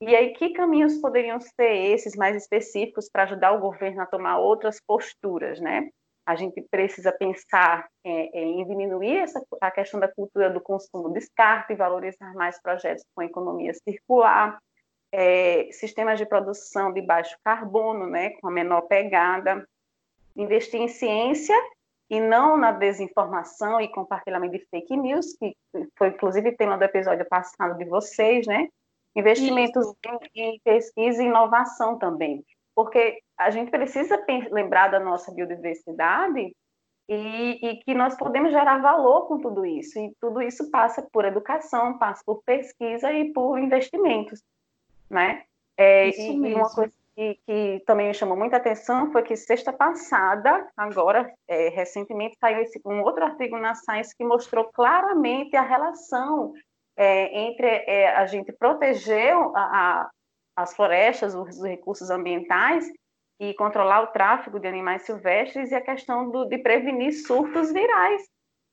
E 0.00 0.14
aí, 0.14 0.32
que 0.32 0.50
caminhos 0.50 0.98
poderiam 0.98 1.40
ser 1.40 1.92
esses 1.92 2.16
mais 2.16 2.36
específicos 2.36 3.08
para 3.08 3.22
ajudar 3.22 3.52
o 3.52 3.60
governo 3.60 4.02
a 4.02 4.06
tomar 4.06 4.38
outras 4.38 4.80
posturas, 4.84 5.60
né? 5.60 5.88
A 6.26 6.34
gente 6.34 6.60
precisa 6.70 7.12
pensar 7.12 7.88
é, 8.04 8.38
é, 8.38 8.42
em 8.42 8.66
diminuir 8.66 9.18
essa, 9.18 9.40
a 9.60 9.70
questão 9.70 10.00
da 10.00 10.12
cultura 10.12 10.50
do 10.50 10.60
consumo 10.60 11.12
descarte, 11.12 11.74
valorizar 11.74 12.34
mais 12.34 12.60
projetos 12.60 13.04
com 13.14 13.22
economia 13.22 13.72
circular, 13.74 14.58
é, 15.12 15.68
sistemas 15.70 16.18
de 16.18 16.26
produção 16.26 16.92
de 16.92 17.00
baixo 17.00 17.36
carbono, 17.44 18.06
né, 18.06 18.30
com 18.40 18.48
a 18.48 18.50
menor 18.50 18.82
pegada, 18.82 19.66
investir 20.34 20.80
em 20.80 20.88
ciência 20.88 21.56
e 22.10 22.20
não 22.20 22.56
na 22.56 22.72
desinformação 22.72 23.80
e 23.80 23.88
compartilhamento 23.88 24.58
de 24.58 24.66
fake 24.66 24.96
news, 24.96 25.32
que 25.38 25.56
foi 25.96 26.08
inclusive 26.08 26.56
tema 26.56 26.76
do 26.76 26.84
episódio 26.84 27.26
passado 27.28 27.78
de 27.78 27.84
vocês, 27.84 28.46
né? 28.46 28.68
Investimentos 29.14 29.86
em, 30.34 30.54
em 30.54 30.60
pesquisa 30.62 31.22
e 31.22 31.26
inovação 31.26 31.98
também 31.98 32.44
porque 32.76 33.22
a 33.38 33.50
gente 33.50 33.70
precisa 33.70 34.22
lembrar 34.50 34.88
da 34.88 35.00
nossa 35.00 35.32
biodiversidade 35.32 36.54
e, 37.08 37.58
e, 37.62 37.76
que 37.84 37.94
nós 37.94 38.16
podemos 38.16 38.50
gerar 38.50 38.78
valor 38.78 39.28
com 39.28 39.38
tudo 39.38 39.64
isso. 39.64 39.98
E 39.98 40.12
tudo 40.20 40.42
isso 40.42 40.70
passa 40.70 41.06
por 41.12 41.24
educação, 41.24 41.98
passa 41.98 42.22
por 42.24 42.42
pesquisa 42.42 43.12
e 43.12 43.32
por 43.32 43.58
investimentos, 43.58 44.42
né? 45.08 45.44
É, 45.76 46.08
e, 46.08 46.32
e, 46.32 46.54
uma 46.54 46.74
coisa 46.74 46.92
que, 47.14 47.38
que, 47.46 47.82
também 47.86 48.08
me 48.08 48.14
chamou 48.14 48.36
muita 48.36 48.56
atenção 48.56 49.12
foi 49.12 49.22
que 49.22 49.36
sexta 49.36 49.72
passada, 49.72 50.66
agora, 50.76 51.32
é, 51.46 51.68
recentemente, 51.68 52.36
saiu 52.40 52.60
esse, 52.60 52.80
um 52.84 53.02
outro 53.02 53.24
artigo 53.24 53.58
na 53.58 53.74
Science 53.74 54.16
que 54.16 54.24
mostrou 54.24 54.64
claramente 54.64 55.54
a 55.54 55.62
relação 55.62 56.54
é, 56.96 57.40
entre 57.40 57.66
é, 57.66 58.16
a 58.16 58.26
gente 58.26 58.52
proteger 58.52 59.34
a, 59.54 60.10
as 60.56 60.74
florestas, 60.74 61.34
os 61.34 61.62
recursos 61.62 62.10
ambientais 62.10 62.90
e 63.38 63.54
controlar 63.54 64.02
o 64.02 64.08
tráfego 64.08 64.58
de 64.58 64.66
animais 64.66 65.02
silvestres 65.02 65.70
e 65.70 65.74
a 65.74 65.80
questão 65.80 66.30
do, 66.30 66.46
de 66.46 66.58
prevenir 66.58 67.12
surtos 67.12 67.72
virais. 67.72 68.22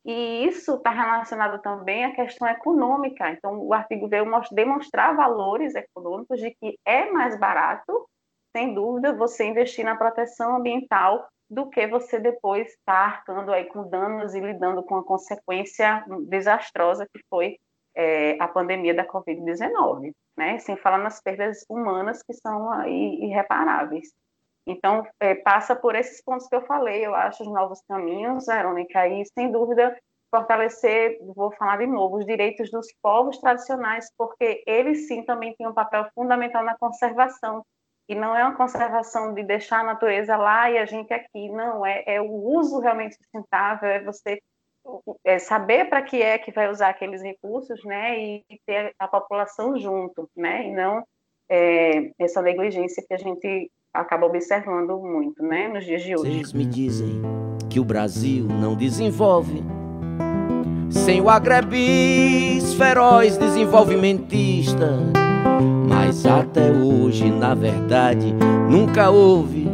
E 0.06 0.46
isso 0.46 0.76
está 0.76 0.90
relacionado 0.90 1.62
também 1.62 2.04
à 2.04 2.14
questão 2.14 2.48
econômica. 2.48 3.30
Então, 3.32 3.60
o 3.60 3.74
artigo 3.74 4.08
veio 4.08 4.26
demonstrar 4.52 5.16
valores 5.16 5.76
econômicos 5.76 6.40
de 6.40 6.52
que 6.52 6.78
é 6.86 7.10
mais 7.12 7.40
barato, 7.40 8.08
sem 8.56 8.74
dúvida, 8.74 9.14
você 9.14 9.46
investir 9.46 9.84
na 9.86 9.96
proteção 9.96 10.58
ambiental 10.58 11.28
do 11.50 11.70
que 11.70 11.88
você 11.88 12.20
depois 12.20 12.68
estar 12.68 12.86
tá 12.86 13.18
arcando 13.18 13.52
aí 13.52 13.66
com 13.66 13.88
danos 13.88 14.34
e 14.34 14.40
lidando 14.40 14.84
com 14.84 14.98
a 14.98 15.04
consequência 15.04 16.04
desastrosa 16.28 17.08
que 17.12 17.22
foi 17.30 17.58
é, 17.96 18.38
a 18.42 18.48
pandemia 18.48 18.94
da 18.94 19.06
Covid-19, 19.06 20.14
né? 20.36 20.58
Sem 20.60 20.76
falar 20.76 20.98
nas 20.98 21.22
perdas 21.22 21.64
humanas 21.70 22.24
que 22.24 22.34
são 22.34 22.88
irreparáveis. 22.88 24.12
Então, 24.66 25.06
é, 25.20 25.36
passa 25.36 25.76
por 25.76 25.96
esses 25.96 26.24
pontos 26.24 26.48
que 26.48 26.56
eu 26.56 26.66
falei, 26.66 27.06
eu 27.06 27.14
acho, 27.14 27.44
os 27.44 27.50
novos 27.52 27.82
caminhos, 27.88 28.46
Verônica, 28.46 29.08
e 29.08 29.26
sem 29.26 29.52
dúvida 29.52 29.96
fortalecer, 30.32 31.20
vou 31.36 31.52
falar 31.52 31.78
de 31.78 31.86
novo, 31.86 32.18
os 32.18 32.26
direitos 32.26 32.72
dos 32.72 32.88
povos 33.02 33.38
tradicionais, 33.38 34.10
porque 34.18 34.64
eles 34.66 35.08
sim 35.08 35.24
também 35.24 35.54
têm 35.56 35.68
um 35.68 35.74
papel 35.74 36.08
fundamental 36.16 36.64
na 36.64 36.76
conservação. 36.78 37.64
E 38.10 38.16
não 38.16 38.36
é 38.36 38.44
uma 38.44 38.56
conservação 38.56 39.34
de 39.34 39.44
deixar 39.44 39.82
a 39.82 39.84
natureza 39.84 40.36
lá 40.36 40.72
e 40.72 40.78
a 40.78 40.86
gente 40.86 41.14
aqui, 41.14 41.50
não, 41.50 41.86
é, 41.86 42.04
é 42.08 42.22
o 42.22 42.32
uso 42.32 42.80
realmente 42.80 43.16
sustentável, 43.16 43.88
é 43.88 44.04
você 44.04 44.42
é, 45.24 45.40
saber 45.40 45.86
para 45.90 46.02
que 46.02 46.22
é 46.22 46.38
que 46.38 46.52
vai 46.52 46.70
usar 46.70 46.90
aqueles 46.90 47.22
recursos, 47.22 47.84
né, 47.86 48.20
e, 48.20 48.46
e 48.50 48.60
ter 48.66 48.94
a 48.98 49.08
população 49.08 49.78
junto, 49.78 50.30
né, 50.36 50.68
e 50.68 50.72
não 50.72 51.04
é, 51.48 52.12
essa 52.20 52.42
negligência 52.42 53.04
que 53.08 53.14
a 53.14 53.18
gente 53.18 53.72
acaba 53.94 54.26
observando 54.26 54.98
muito, 55.00 55.44
né, 55.44 55.68
nos 55.68 55.86
dias 55.86 56.02
de 56.02 56.16
hoje. 56.16 56.32
Vocês 56.32 56.54
me 56.54 56.66
dizem 56.66 57.22
que 57.70 57.80
o 57.80 57.86
Brasil 57.86 58.48
não 58.48 58.76
desenvolve. 58.76 59.64
Sem 60.90 61.22
o 61.22 61.30
agrebis 61.30 62.74
feroz 62.76 63.38
desenvolvimentista, 63.38 65.00
mas 65.88 66.26
até 66.26 66.72
hoje, 66.72 67.32
na 67.32 67.54
verdade, 67.56 68.34
nunca 68.70 69.10
houve 69.10 69.68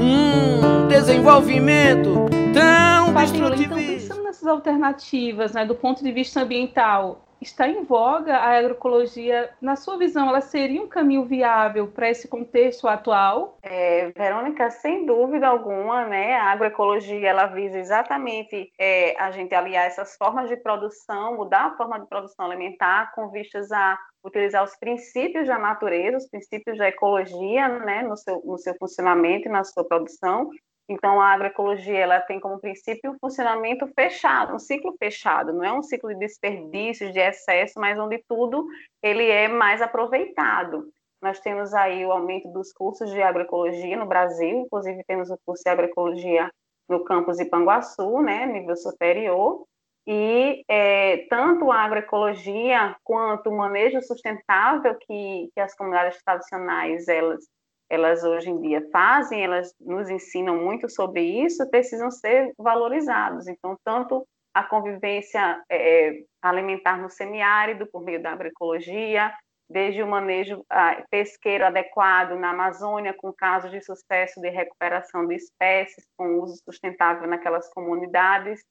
um 0.00 0.88
desenvolvimento 0.88 2.26
tão 2.52 3.12
Fabiola, 3.12 3.56
então 3.56 3.78
pensando 3.78 4.22
nessas 4.24 4.46
alternativas, 4.46 5.52
né, 5.52 5.64
do 5.64 5.74
ponto 5.74 6.02
de 6.02 6.12
vista 6.12 6.42
ambiental, 6.42 7.27
está 7.40 7.68
em 7.68 7.84
voga 7.84 8.36
a 8.36 8.58
agroecologia, 8.58 9.50
na 9.60 9.76
sua 9.76 9.96
visão, 9.96 10.28
ela 10.28 10.40
seria 10.40 10.82
um 10.82 10.88
caminho 10.88 11.24
viável 11.24 11.88
para 11.88 12.10
esse 12.10 12.28
contexto 12.28 12.88
atual? 12.88 13.58
É, 13.62 14.10
Verônica, 14.16 14.70
sem 14.70 15.06
dúvida 15.06 15.46
alguma, 15.46 16.06
né? 16.06 16.34
A 16.34 16.52
agroecologia 16.52 17.28
ela 17.28 17.46
visa 17.46 17.78
exatamente 17.78 18.72
é, 18.78 19.18
a 19.20 19.30
gente 19.30 19.54
aliar 19.54 19.86
essas 19.86 20.16
formas 20.16 20.48
de 20.48 20.56
produção, 20.56 21.36
mudar 21.36 21.66
a 21.66 21.76
forma 21.76 22.00
de 22.00 22.06
produção 22.06 22.46
alimentar 22.46 23.12
com 23.14 23.30
vistas 23.30 23.70
a 23.70 23.98
utilizar 24.24 24.64
os 24.64 24.76
princípios 24.76 25.46
da 25.46 25.58
natureza, 25.58 26.16
os 26.16 26.28
princípios 26.28 26.76
da 26.76 26.88
ecologia, 26.88 27.68
né, 27.68 28.02
no 28.02 28.16
seu, 28.16 28.42
no 28.44 28.58
seu 28.58 28.74
funcionamento 28.78 29.48
e 29.48 29.50
na 29.50 29.64
sua 29.64 29.84
produção, 29.84 30.50
então, 30.88 31.20
a 31.20 31.32
agroecologia 31.32 31.98
ela 31.98 32.20
tem 32.20 32.40
como 32.40 32.58
princípio 32.58 33.10
um 33.10 33.18
funcionamento 33.18 33.86
fechado, 33.88 34.54
um 34.54 34.58
ciclo 34.58 34.96
fechado, 34.98 35.52
não 35.52 35.62
é 35.62 35.72
um 35.72 35.82
ciclo 35.82 36.08
de 36.08 36.18
desperdícios, 36.18 37.12
de 37.12 37.20
excesso, 37.20 37.78
mas 37.78 37.98
onde 37.98 38.24
tudo 38.26 38.66
ele 39.02 39.28
é 39.28 39.48
mais 39.48 39.82
aproveitado. 39.82 40.90
Nós 41.20 41.40
temos 41.40 41.74
aí 41.74 42.06
o 42.06 42.12
aumento 42.12 42.48
dos 42.48 42.72
cursos 42.72 43.10
de 43.10 43.20
agroecologia 43.20 43.98
no 43.98 44.06
Brasil, 44.06 44.60
inclusive 44.60 45.04
temos 45.06 45.30
o 45.30 45.38
curso 45.44 45.62
de 45.62 45.70
agroecologia 45.70 46.50
no 46.88 47.04
campus 47.04 47.36
de 47.36 47.44
Panguaçu, 47.44 48.22
né, 48.22 48.46
nível 48.46 48.76
superior, 48.76 49.66
e 50.06 50.64
é, 50.66 51.26
tanto 51.28 51.70
a 51.70 51.82
agroecologia 51.82 52.96
quanto 53.04 53.50
o 53.50 53.56
manejo 53.58 54.00
sustentável 54.00 54.94
que, 54.94 55.50
que 55.52 55.60
as 55.60 55.74
comunidades 55.74 56.22
tradicionais 56.24 57.06
elas 57.08 57.44
elas 57.90 58.22
hoje 58.22 58.50
em 58.50 58.60
dia 58.60 58.86
fazem, 58.92 59.42
elas 59.42 59.74
nos 59.80 60.10
ensinam 60.10 60.56
muito 60.56 60.88
sobre 60.90 61.22
isso, 61.22 61.68
precisam 61.70 62.10
ser 62.10 62.52
valorizados. 62.58 63.48
Então, 63.48 63.76
tanto 63.84 64.26
a 64.54 64.62
convivência 64.62 65.62
é, 65.70 66.22
alimentar 66.42 66.98
no 66.98 67.08
semiárido, 67.08 67.86
por 67.86 68.02
meio 68.02 68.22
da 68.22 68.32
agroecologia, 68.32 69.32
desde 69.70 70.02
o 70.02 70.06
manejo 70.06 70.64
pesqueiro 71.10 71.66
adequado 71.66 72.34
na 72.36 72.50
Amazônia, 72.50 73.12
com 73.12 73.32
casos 73.32 73.70
de 73.70 73.82
sucesso 73.82 74.40
de 74.40 74.48
recuperação 74.48 75.26
de 75.26 75.34
espécies, 75.34 76.06
com 76.16 76.40
uso 76.40 76.56
sustentável 76.64 77.28
naquelas 77.28 77.68
comunidades. 77.72 78.62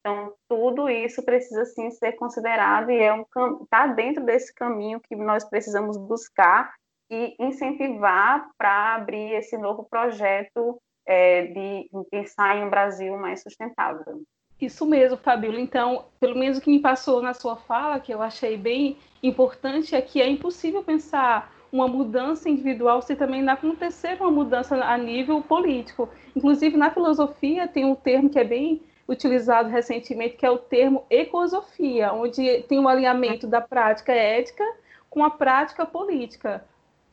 Então, 0.00 0.32
tudo 0.48 0.88
isso 0.88 1.22
precisa 1.24 1.64
sim 1.66 1.90
ser 1.90 2.12
considerado 2.12 2.90
e 2.90 2.98
é 2.98 3.12
um 3.12 3.24
está 3.62 3.88
dentro 3.88 4.24
desse 4.24 4.54
caminho 4.54 5.00
que 5.00 5.16
nós 5.16 5.44
precisamos 5.44 5.96
buscar 5.96 6.72
e 7.10 7.34
incentivar 7.38 8.48
para 8.58 8.94
abrir 8.94 9.32
esse 9.32 9.56
novo 9.56 9.86
projeto 9.88 10.80
é, 11.06 11.46
de 11.46 11.88
pensar 12.10 12.56
em 12.56 12.64
um 12.64 12.70
Brasil 12.70 13.16
mais 13.16 13.42
sustentável. 13.42 14.22
Isso 14.60 14.86
mesmo, 14.86 15.18
Fabíola. 15.18 15.60
Então, 15.60 16.06
pelo 16.18 16.36
menos 16.36 16.58
o 16.58 16.60
que 16.60 16.70
me 16.70 16.80
passou 16.80 17.20
na 17.20 17.34
sua 17.34 17.56
fala, 17.56 18.00
que 18.00 18.12
eu 18.12 18.22
achei 18.22 18.56
bem 18.56 18.96
importante, 19.22 19.94
é 19.94 20.00
que 20.00 20.20
é 20.20 20.28
impossível 20.28 20.82
pensar 20.82 21.54
uma 21.70 21.86
mudança 21.86 22.48
individual 22.48 23.02
se 23.02 23.14
também 23.14 23.42
não 23.42 23.52
acontecer 23.52 24.16
uma 24.18 24.30
mudança 24.30 24.76
a 24.76 24.96
nível 24.96 25.42
político. 25.42 26.08
Inclusive, 26.34 26.76
na 26.76 26.90
filosofia, 26.90 27.68
tem 27.68 27.84
um 27.84 27.94
termo 27.94 28.30
que 28.30 28.38
é 28.38 28.44
bem 28.44 28.82
utilizado 29.08 29.68
recentemente, 29.68 30.36
que 30.36 30.46
é 30.46 30.50
o 30.50 30.58
termo 30.58 31.04
ecosofia, 31.10 32.12
onde 32.12 32.62
tem 32.62 32.78
um 32.78 32.88
alinhamento 32.88 33.46
da 33.46 33.60
prática 33.60 34.12
ética 34.12 34.64
com 35.08 35.22
a 35.22 35.30
prática 35.30 35.86
política 35.86 36.64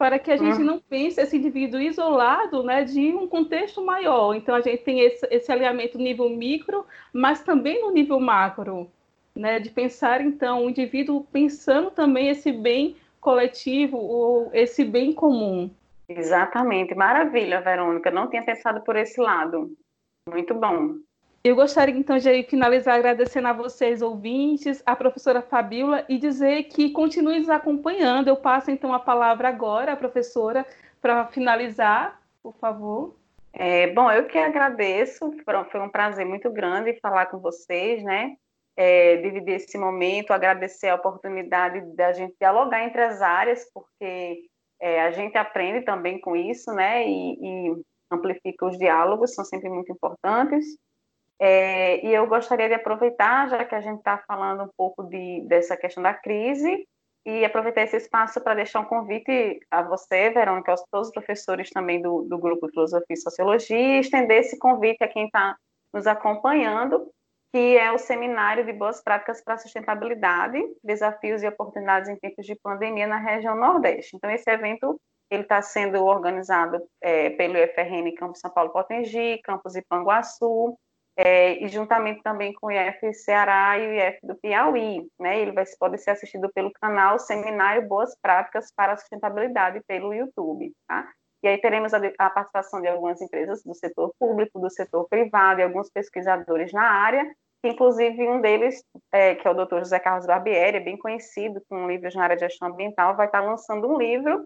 para 0.04 0.20
que 0.20 0.30
a 0.30 0.36
gente 0.36 0.58
uhum. 0.58 0.66
não 0.66 0.80
pense 0.82 1.22
esse 1.22 1.38
indivíduo 1.38 1.80
isolado 1.80 2.62
né, 2.62 2.84
de 2.84 3.14
um 3.14 3.26
contexto 3.26 3.82
maior. 3.82 4.36
Então, 4.36 4.54
a 4.54 4.60
gente 4.60 4.84
tem 4.84 5.00
esse, 5.00 5.26
esse 5.32 5.50
alinhamento 5.50 5.98
no 5.98 6.04
nível 6.04 6.30
micro, 6.30 6.86
mas 7.14 7.42
também 7.42 7.82
no 7.82 7.90
nível 7.90 8.20
macro, 8.20 8.92
né, 9.34 9.62
de 9.62 9.70
pensar, 9.70 10.20
então, 10.20 10.66
o 10.66 10.70
indivíduo 10.70 11.26
pensando 11.32 11.90
também 11.90 12.28
esse 12.28 12.52
bem 12.52 12.98
coletivo, 13.22 13.96
ou 13.96 14.50
esse 14.52 14.84
bem 14.84 15.14
comum. 15.14 15.72
Exatamente, 16.10 16.94
maravilha, 16.94 17.62
Verônica. 17.62 18.12
Não 18.12 18.30
tinha 18.30 18.44
pensado 18.44 18.82
por 18.82 18.98
esse 18.98 19.22
lado. 19.22 19.72
Muito 20.30 20.54
bom. 20.54 20.96
Eu 21.44 21.58
gostaria 21.58 21.94
então 21.94 22.18
de 22.18 22.44
finalizar 22.44 22.96
agradecendo 22.96 23.50
a 23.50 23.54
vocês, 23.54 24.02
ouvintes, 24.02 24.82
a 24.86 24.96
professora 24.96 25.42
Fabiola, 25.42 26.06
e 26.08 26.18
dizer 26.18 26.64
que 26.64 26.92
continue 26.92 27.40
nos 27.40 27.50
acompanhando. 27.50 28.30
Eu 28.30 28.38
passo 28.38 28.72
então 28.72 28.94
a 28.94 29.00
palavra 29.00 29.50
agora 29.50 29.92
à 29.92 29.98
professora 29.98 30.66
para 31.02 31.28
finalizar, 31.28 32.18
por 32.42 32.56
favor. 32.56 33.18
É, 33.52 33.88
bom, 33.88 34.10
eu 34.10 34.26
que 34.26 34.38
agradeço, 34.38 35.36
foi 35.70 35.82
um 35.82 35.90
prazer 35.90 36.26
muito 36.26 36.50
grande 36.50 36.98
falar 37.02 37.26
com 37.26 37.40
vocês, 37.40 38.02
né? 38.06 38.38
É, 38.78 39.18
dividir 39.18 39.56
esse 39.56 39.78
momento, 39.78 40.32
agradecer 40.32 40.88
a 40.88 40.96
oportunidade 40.96 41.82
da 41.94 42.14
gente 42.14 42.36
dialogar 42.40 42.86
entre 42.86 43.02
as 43.02 43.22
áreas, 43.22 43.70
porque 43.74 44.48
é, 44.80 45.02
a 45.02 45.12
gente 45.12 45.38
aprende 45.38 45.82
também 45.82 46.22
com 46.22 46.38
isso, 46.38 46.72
né? 46.72 47.06
E, 47.06 47.34
e 47.70 47.82
amplifica 48.10 48.66
os 48.66 48.78
diálogos, 48.78 49.36
são 49.36 49.44
sempre 49.44 49.70
muito 49.70 49.92
importantes. 49.92 50.66
É, 51.40 52.06
e 52.06 52.14
eu 52.14 52.28
gostaria 52.28 52.68
de 52.68 52.76
aproveitar, 52.76 53.50
já 53.50 53.66
que 53.66 53.76
a 53.76 53.82
gente 53.82 53.98
está 53.98 54.18
falando 54.28 54.64
um 54.64 54.70
pouco 54.78 55.04
de, 55.04 55.42
dessa 55.48 55.76
questão 55.76 56.02
da 56.02 56.14
crise, 56.14 56.88
e 57.26 57.46
aproveitar 57.46 57.84
esse 57.84 57.96
espaço 57.96 58.42
para 58.42 58.56
deixar 58.56 58.82
um 58.82 58.86
convite 58.86 59.60
a 59.72 59.82
você, 59.82 60.30
Verônica, 60.30 60.72
aos 60.72 60.84
todos 60.92 61.08
os 61.08 61.14
professores 61.14 61.70
também 61.70 62.02
do, 62.02 62.24
do 62.24 62.38
grupo 62.38 62.68
de 62.68 62.74
Filosofia 62.74 63.14
e 63.14 63.18
Sociologia, 63.18 63.78
e 63.78 64.00
estender 64.00 64.40
esse 64.40 64.60
convite 64.60 65.04
a 65.04 65.08
quem 65.08 65.26
está 65.26 65.56
nos 65.94 66.06
acompanhando, 66.06 67.10
que 67.54 67.78
é 67.78 67.92
o 67.92 67.98
Seminário 67.98 68.66
de 68.66 68.74
Boas 68.74 69.02
Práticas 69.02 69.42
para 69.44 69.54
a 69.54 69.58
Sustentabilidade, 69.58 70.60
Desafios 70.84 71.44
e 71.44 71.48
Oportunidades 71.48 72.10
em 72.10 72.18
Tempos 72.18 72.46
de 72.46 72.56
Pandemia 72.56 73.08
na 73.08 73.20
região 73.20 73.56
Nordeste. 73.56 74.16
Então, 74.16 74.30
esse 74.30 74.50
evento 74.50 75.00
ele 75.30 75.44
está 75.44 75.62
sendo 75.62 76.04
organizado 76.04 76.82
é, 77.02 77.30
pelo 77.32 77.58
IFRN 77.58 78.14
Campus 78.16 78.40
São 78.40 78.52
Paulo 78.52 78.72
Potengi, 78.72 79.40
Campus 79.44 79.76
Ipanguaçu, 79.76 80.78
é, 81.16 81.64
e 81.64 81.68
juntamente 81.68 82.22
também 82.24 82.54
com 82.54 82.68
o 82.68 82.72
IF 82.72 83.14
Ceará 83.14 83.78
e 83.78 83.88
o 83.88 83.94
IF 83.94 84.20
do 84.24 84.36
Piauí, 84.36 85.08
né? 85.20 85.40
Ele 85.40 85.52
vai, 85.52 85.64
pode 85.80 85.98
ser 86.00 86.12
assistido 86.12 86.52
pelo 86.54 86.72
canal 86.74 87.20
Seminário 87.20 87.88
Boas 87.88 88.16
Práticas 88.22 88.72
para 88.76 88.94
a 88.94 88.98
Sustentabilidade 88.98 89.82
pelo 89.88 90.14
YouTube, 90.14 90.74
tá? 90.88 91.08
E 91.44 91.48
aí 91.48 91.58
teremos 91.60 91.94
a, 91.94 92.00
a 92.20 92.30
participação 92.30 92.82
de 92.82 92.88
algumas 92.88 93.22
empresas 93.22 93.62
do 93.64 93.76
setor 93.76 94.14
público, 94.18 94.60
do 94.60 94.70
setor 94.70 95.08
privado 95.10 95.60
e 95.60 95.64
alguns 95.64 95.90
pesquisadores 95.90 96.72
na 96.72 96.84
área, 96.84 97.30
inclusive 97.64 98.28
um 98.28 98.42
deles, 98.42 98.84
é, 99.12 99.36
que 99.36 99.48
é 99.48 99.52
o 99.52 99.54
Dr. 99.54 99.80
José 99.80 100.00
Carlos 100.00 100.26
Barbieri, 100.26 100.78
é 100.78 100.80
bem 100.80 100.98
conhecido 100.98 101.62
com 101.70 101.88
livros 101.88 102.16
na 102.16 102.24
área 102.24 102.36
de 102.36 102.42
gestão 102.42 102.70
ambiental, 102.70 103.16
vai 103.16 103.28
estar 103.28 103.42
lançando 103.42 103.88
um 103.88 103.98
livro 103.98 104.46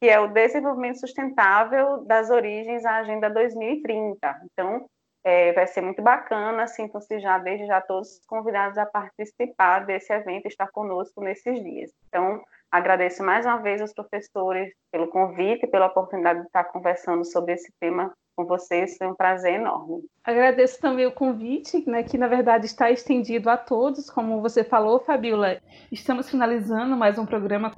que 0.00 0.08
é 0.08 0.20
o 0.20 0.28
Desenvolvimento 0.28 1.00
Sustentável 1.00 2.04
das 2.04 2.30
Origens 2.30 2.84
à 2.84 2.96
Agenda 2.96 3.30
2030. 3.30 4.42
Então, 4.44 4.86
é, 5.26 5.52
vai 5.52 5.66
ser 5.66 5.80
muito 5.80 6.00
bacana, 6.00 6.68
sintam-se 6.68 7.18
já, 7.18 7.36
desde 7.38 7.66
já 7.66 7.80
todos 7.80 8.20
convidados 8.28 8.78
a 8.78 8.86
participar 8.86 9.84
desse 9.84 10.12
evento 10.12 10.44
e 10.44 10.48
estar 10.48 10.68
conosco 10.70 11.20
nesses 11.20 11.60
dias. 11.64 11.90
Então, 12.06 12.40
agradeço 12.70 13.24
mais 13.24 13.44
uma 13.44 13.56
vez 13.56 13.80
aos 13.80 13.92
professores 13.92 14.72
pelo 14.92 15.08
convite 15.08 15.64
e 15.64 15.66
pela 15.66 15.86
oportunidade 15.86 16.42
de 16.42 16.46
estar 16.46 16.62
conversando 16.62 17.24
sobre 17.24 17.54
esse 17.54 17.72
tema 17.80 18.14
com 18.36 18.44
vocês, 18.44 18.96
foi 18.96 19.08
um 19.08 19.16
prazer 19.16 19.54
enorme. 19.54 20.04
Agradeço 20.22 20.78
também 20.78 21.06
o 21.06 21.12
convite, 21.12 21.82
né, 21.90 22.04
que 22.04 22.16
na 22.16 22.28
verdade 22.28 22.66
está 22.66 22.88
estendido 22.92 23.50
a 23.50 23.56
todos, 23.56 24.08
como 24.08 24.40
você 24.40 24.62
falou, 24.62 25.00
Fabiola. 25.00 25.58
Estamos 25.90 26.30
finalizando 26.30 26.96
mais 26.96 27.18
um 27.18 27.26
programa. 27.26 27.72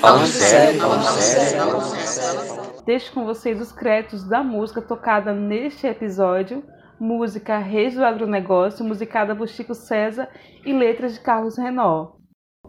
Falando 0.00 0.26
sério, 0.26 0.80
falando 0.80 1.02
sério, 1.02 1.58
falando 1.58 1.96
sério. 1.96 2.71
Deixo 2.84 3.12
com 3.12 3.24
vocês 3.24 3.60
os 3.60 3.70
créditos 3.70 4.28
da 4.28 4.42
música 4.42 4.82
tocada 4.82 5.32
neste 5.32 5.86
episódio, 5.86 6.64
música 6.98 7.58
Reis 7.58 7.94
do 7.94 8.04
Agronegócio, 8.04 8.84
musicada 8.84 9.36
por 9.36 9.48
Chico 9.48 9.74
César 9.74 10.28
e 10.66 10.72
letras 10.72 11.14
de 11.14 11.20
Carlos 11.20 11.56
Renó. 11.56 12.12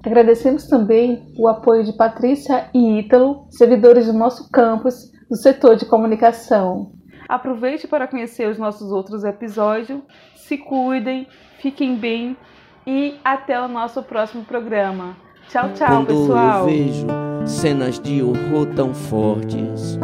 Agradecemos 0.06 0.68
também 0.68 1.34
o 1.38 1.48
apoio 1.48 1.84
de 1.84 1.94
Patrícia 1.94 2.70
e 2.74 3.00
Ítalo, 3.00 3.48
servidores 3.50 4.06
do 4.06 4.14
nosso 4.14 4.50
campus 4.52 5.12
do 5.30 5.36
setor 5.36 5.76
de 5.76 5.86
comunicação. 5.86 6.92
Aproveite 7.28 7.88
para 7.88 8.08
conhecer 8.08 8.48
os 8.48 8.60
nossos 8.60 8.92
outros 8.92 9.24
episódios. 9.24 10.02
Se 10.36 10.58
cuidem, 10.58 11.28
fiquem 11.60 11.96
bem 11.96 12.38
e 12.86 13.16
até 13.24 13.60
o 13.60 13.68
nosso 13.68 14.04
próximo 14.04 14.44
programa. 14.44 15.16
Tchau, 15.48 15.72
tchau, 15.74 15.88
Quando 15.88 16.08
pessoal. 16.08 16.66
Cenas 17.46 18.00
de 18.00 18.22
horror 18.22 18.68
tão 18.76 18.94
fortes, 18.94 19.98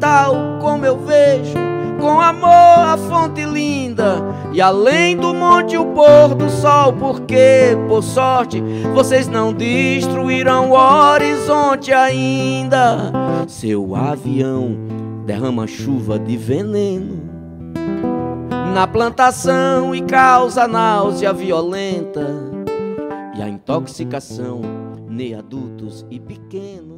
tal 0.00 0.58
como 0.60 0.84
eu 0.84 0.98
vejo 0.98 1.66
com 2.00 2.20
amor 2.20 2.48
a 2.48 2.96
fonte 2.96 3.44
linda 3.44 4.22
e 4.52 4.60
além 4.60 5.16
do 5.16 5.32
monte 5.34 5.76
o 5.76 5.86
pôr 5.86 6.34
do 6.34 6.48
sol, 6.50 6.92
porque 6.92 7.76
por 7.88 8.02
sorte 8.02 8.62
vocês 8.94 9.28
não 9.28 9.52
destruirão 9.52 10.70
o 10.70 10.74
horizonte 10.74 11.92
ainda. 11.92 13.12
Seu 13.46 13.94
avião 13.94 14.76
derrama 15.24 15.66
chuva 15.66 16.18
de 16.18 16.36
veneno 16.36 17.22
na 18.74 18.86
plantação 18.86 19.94
e 19.94 20.02
causa 20.02 20.68
náusea 20.68 21.32
violenta 21.32 22.26
e 23.36 23.42
a 23.42 23.48
intoxicação 23.48 24.75
nem 25.16 25.34
adultos 25.34 26.04
e 26.10 26.20
pequenos. 26.20 26.95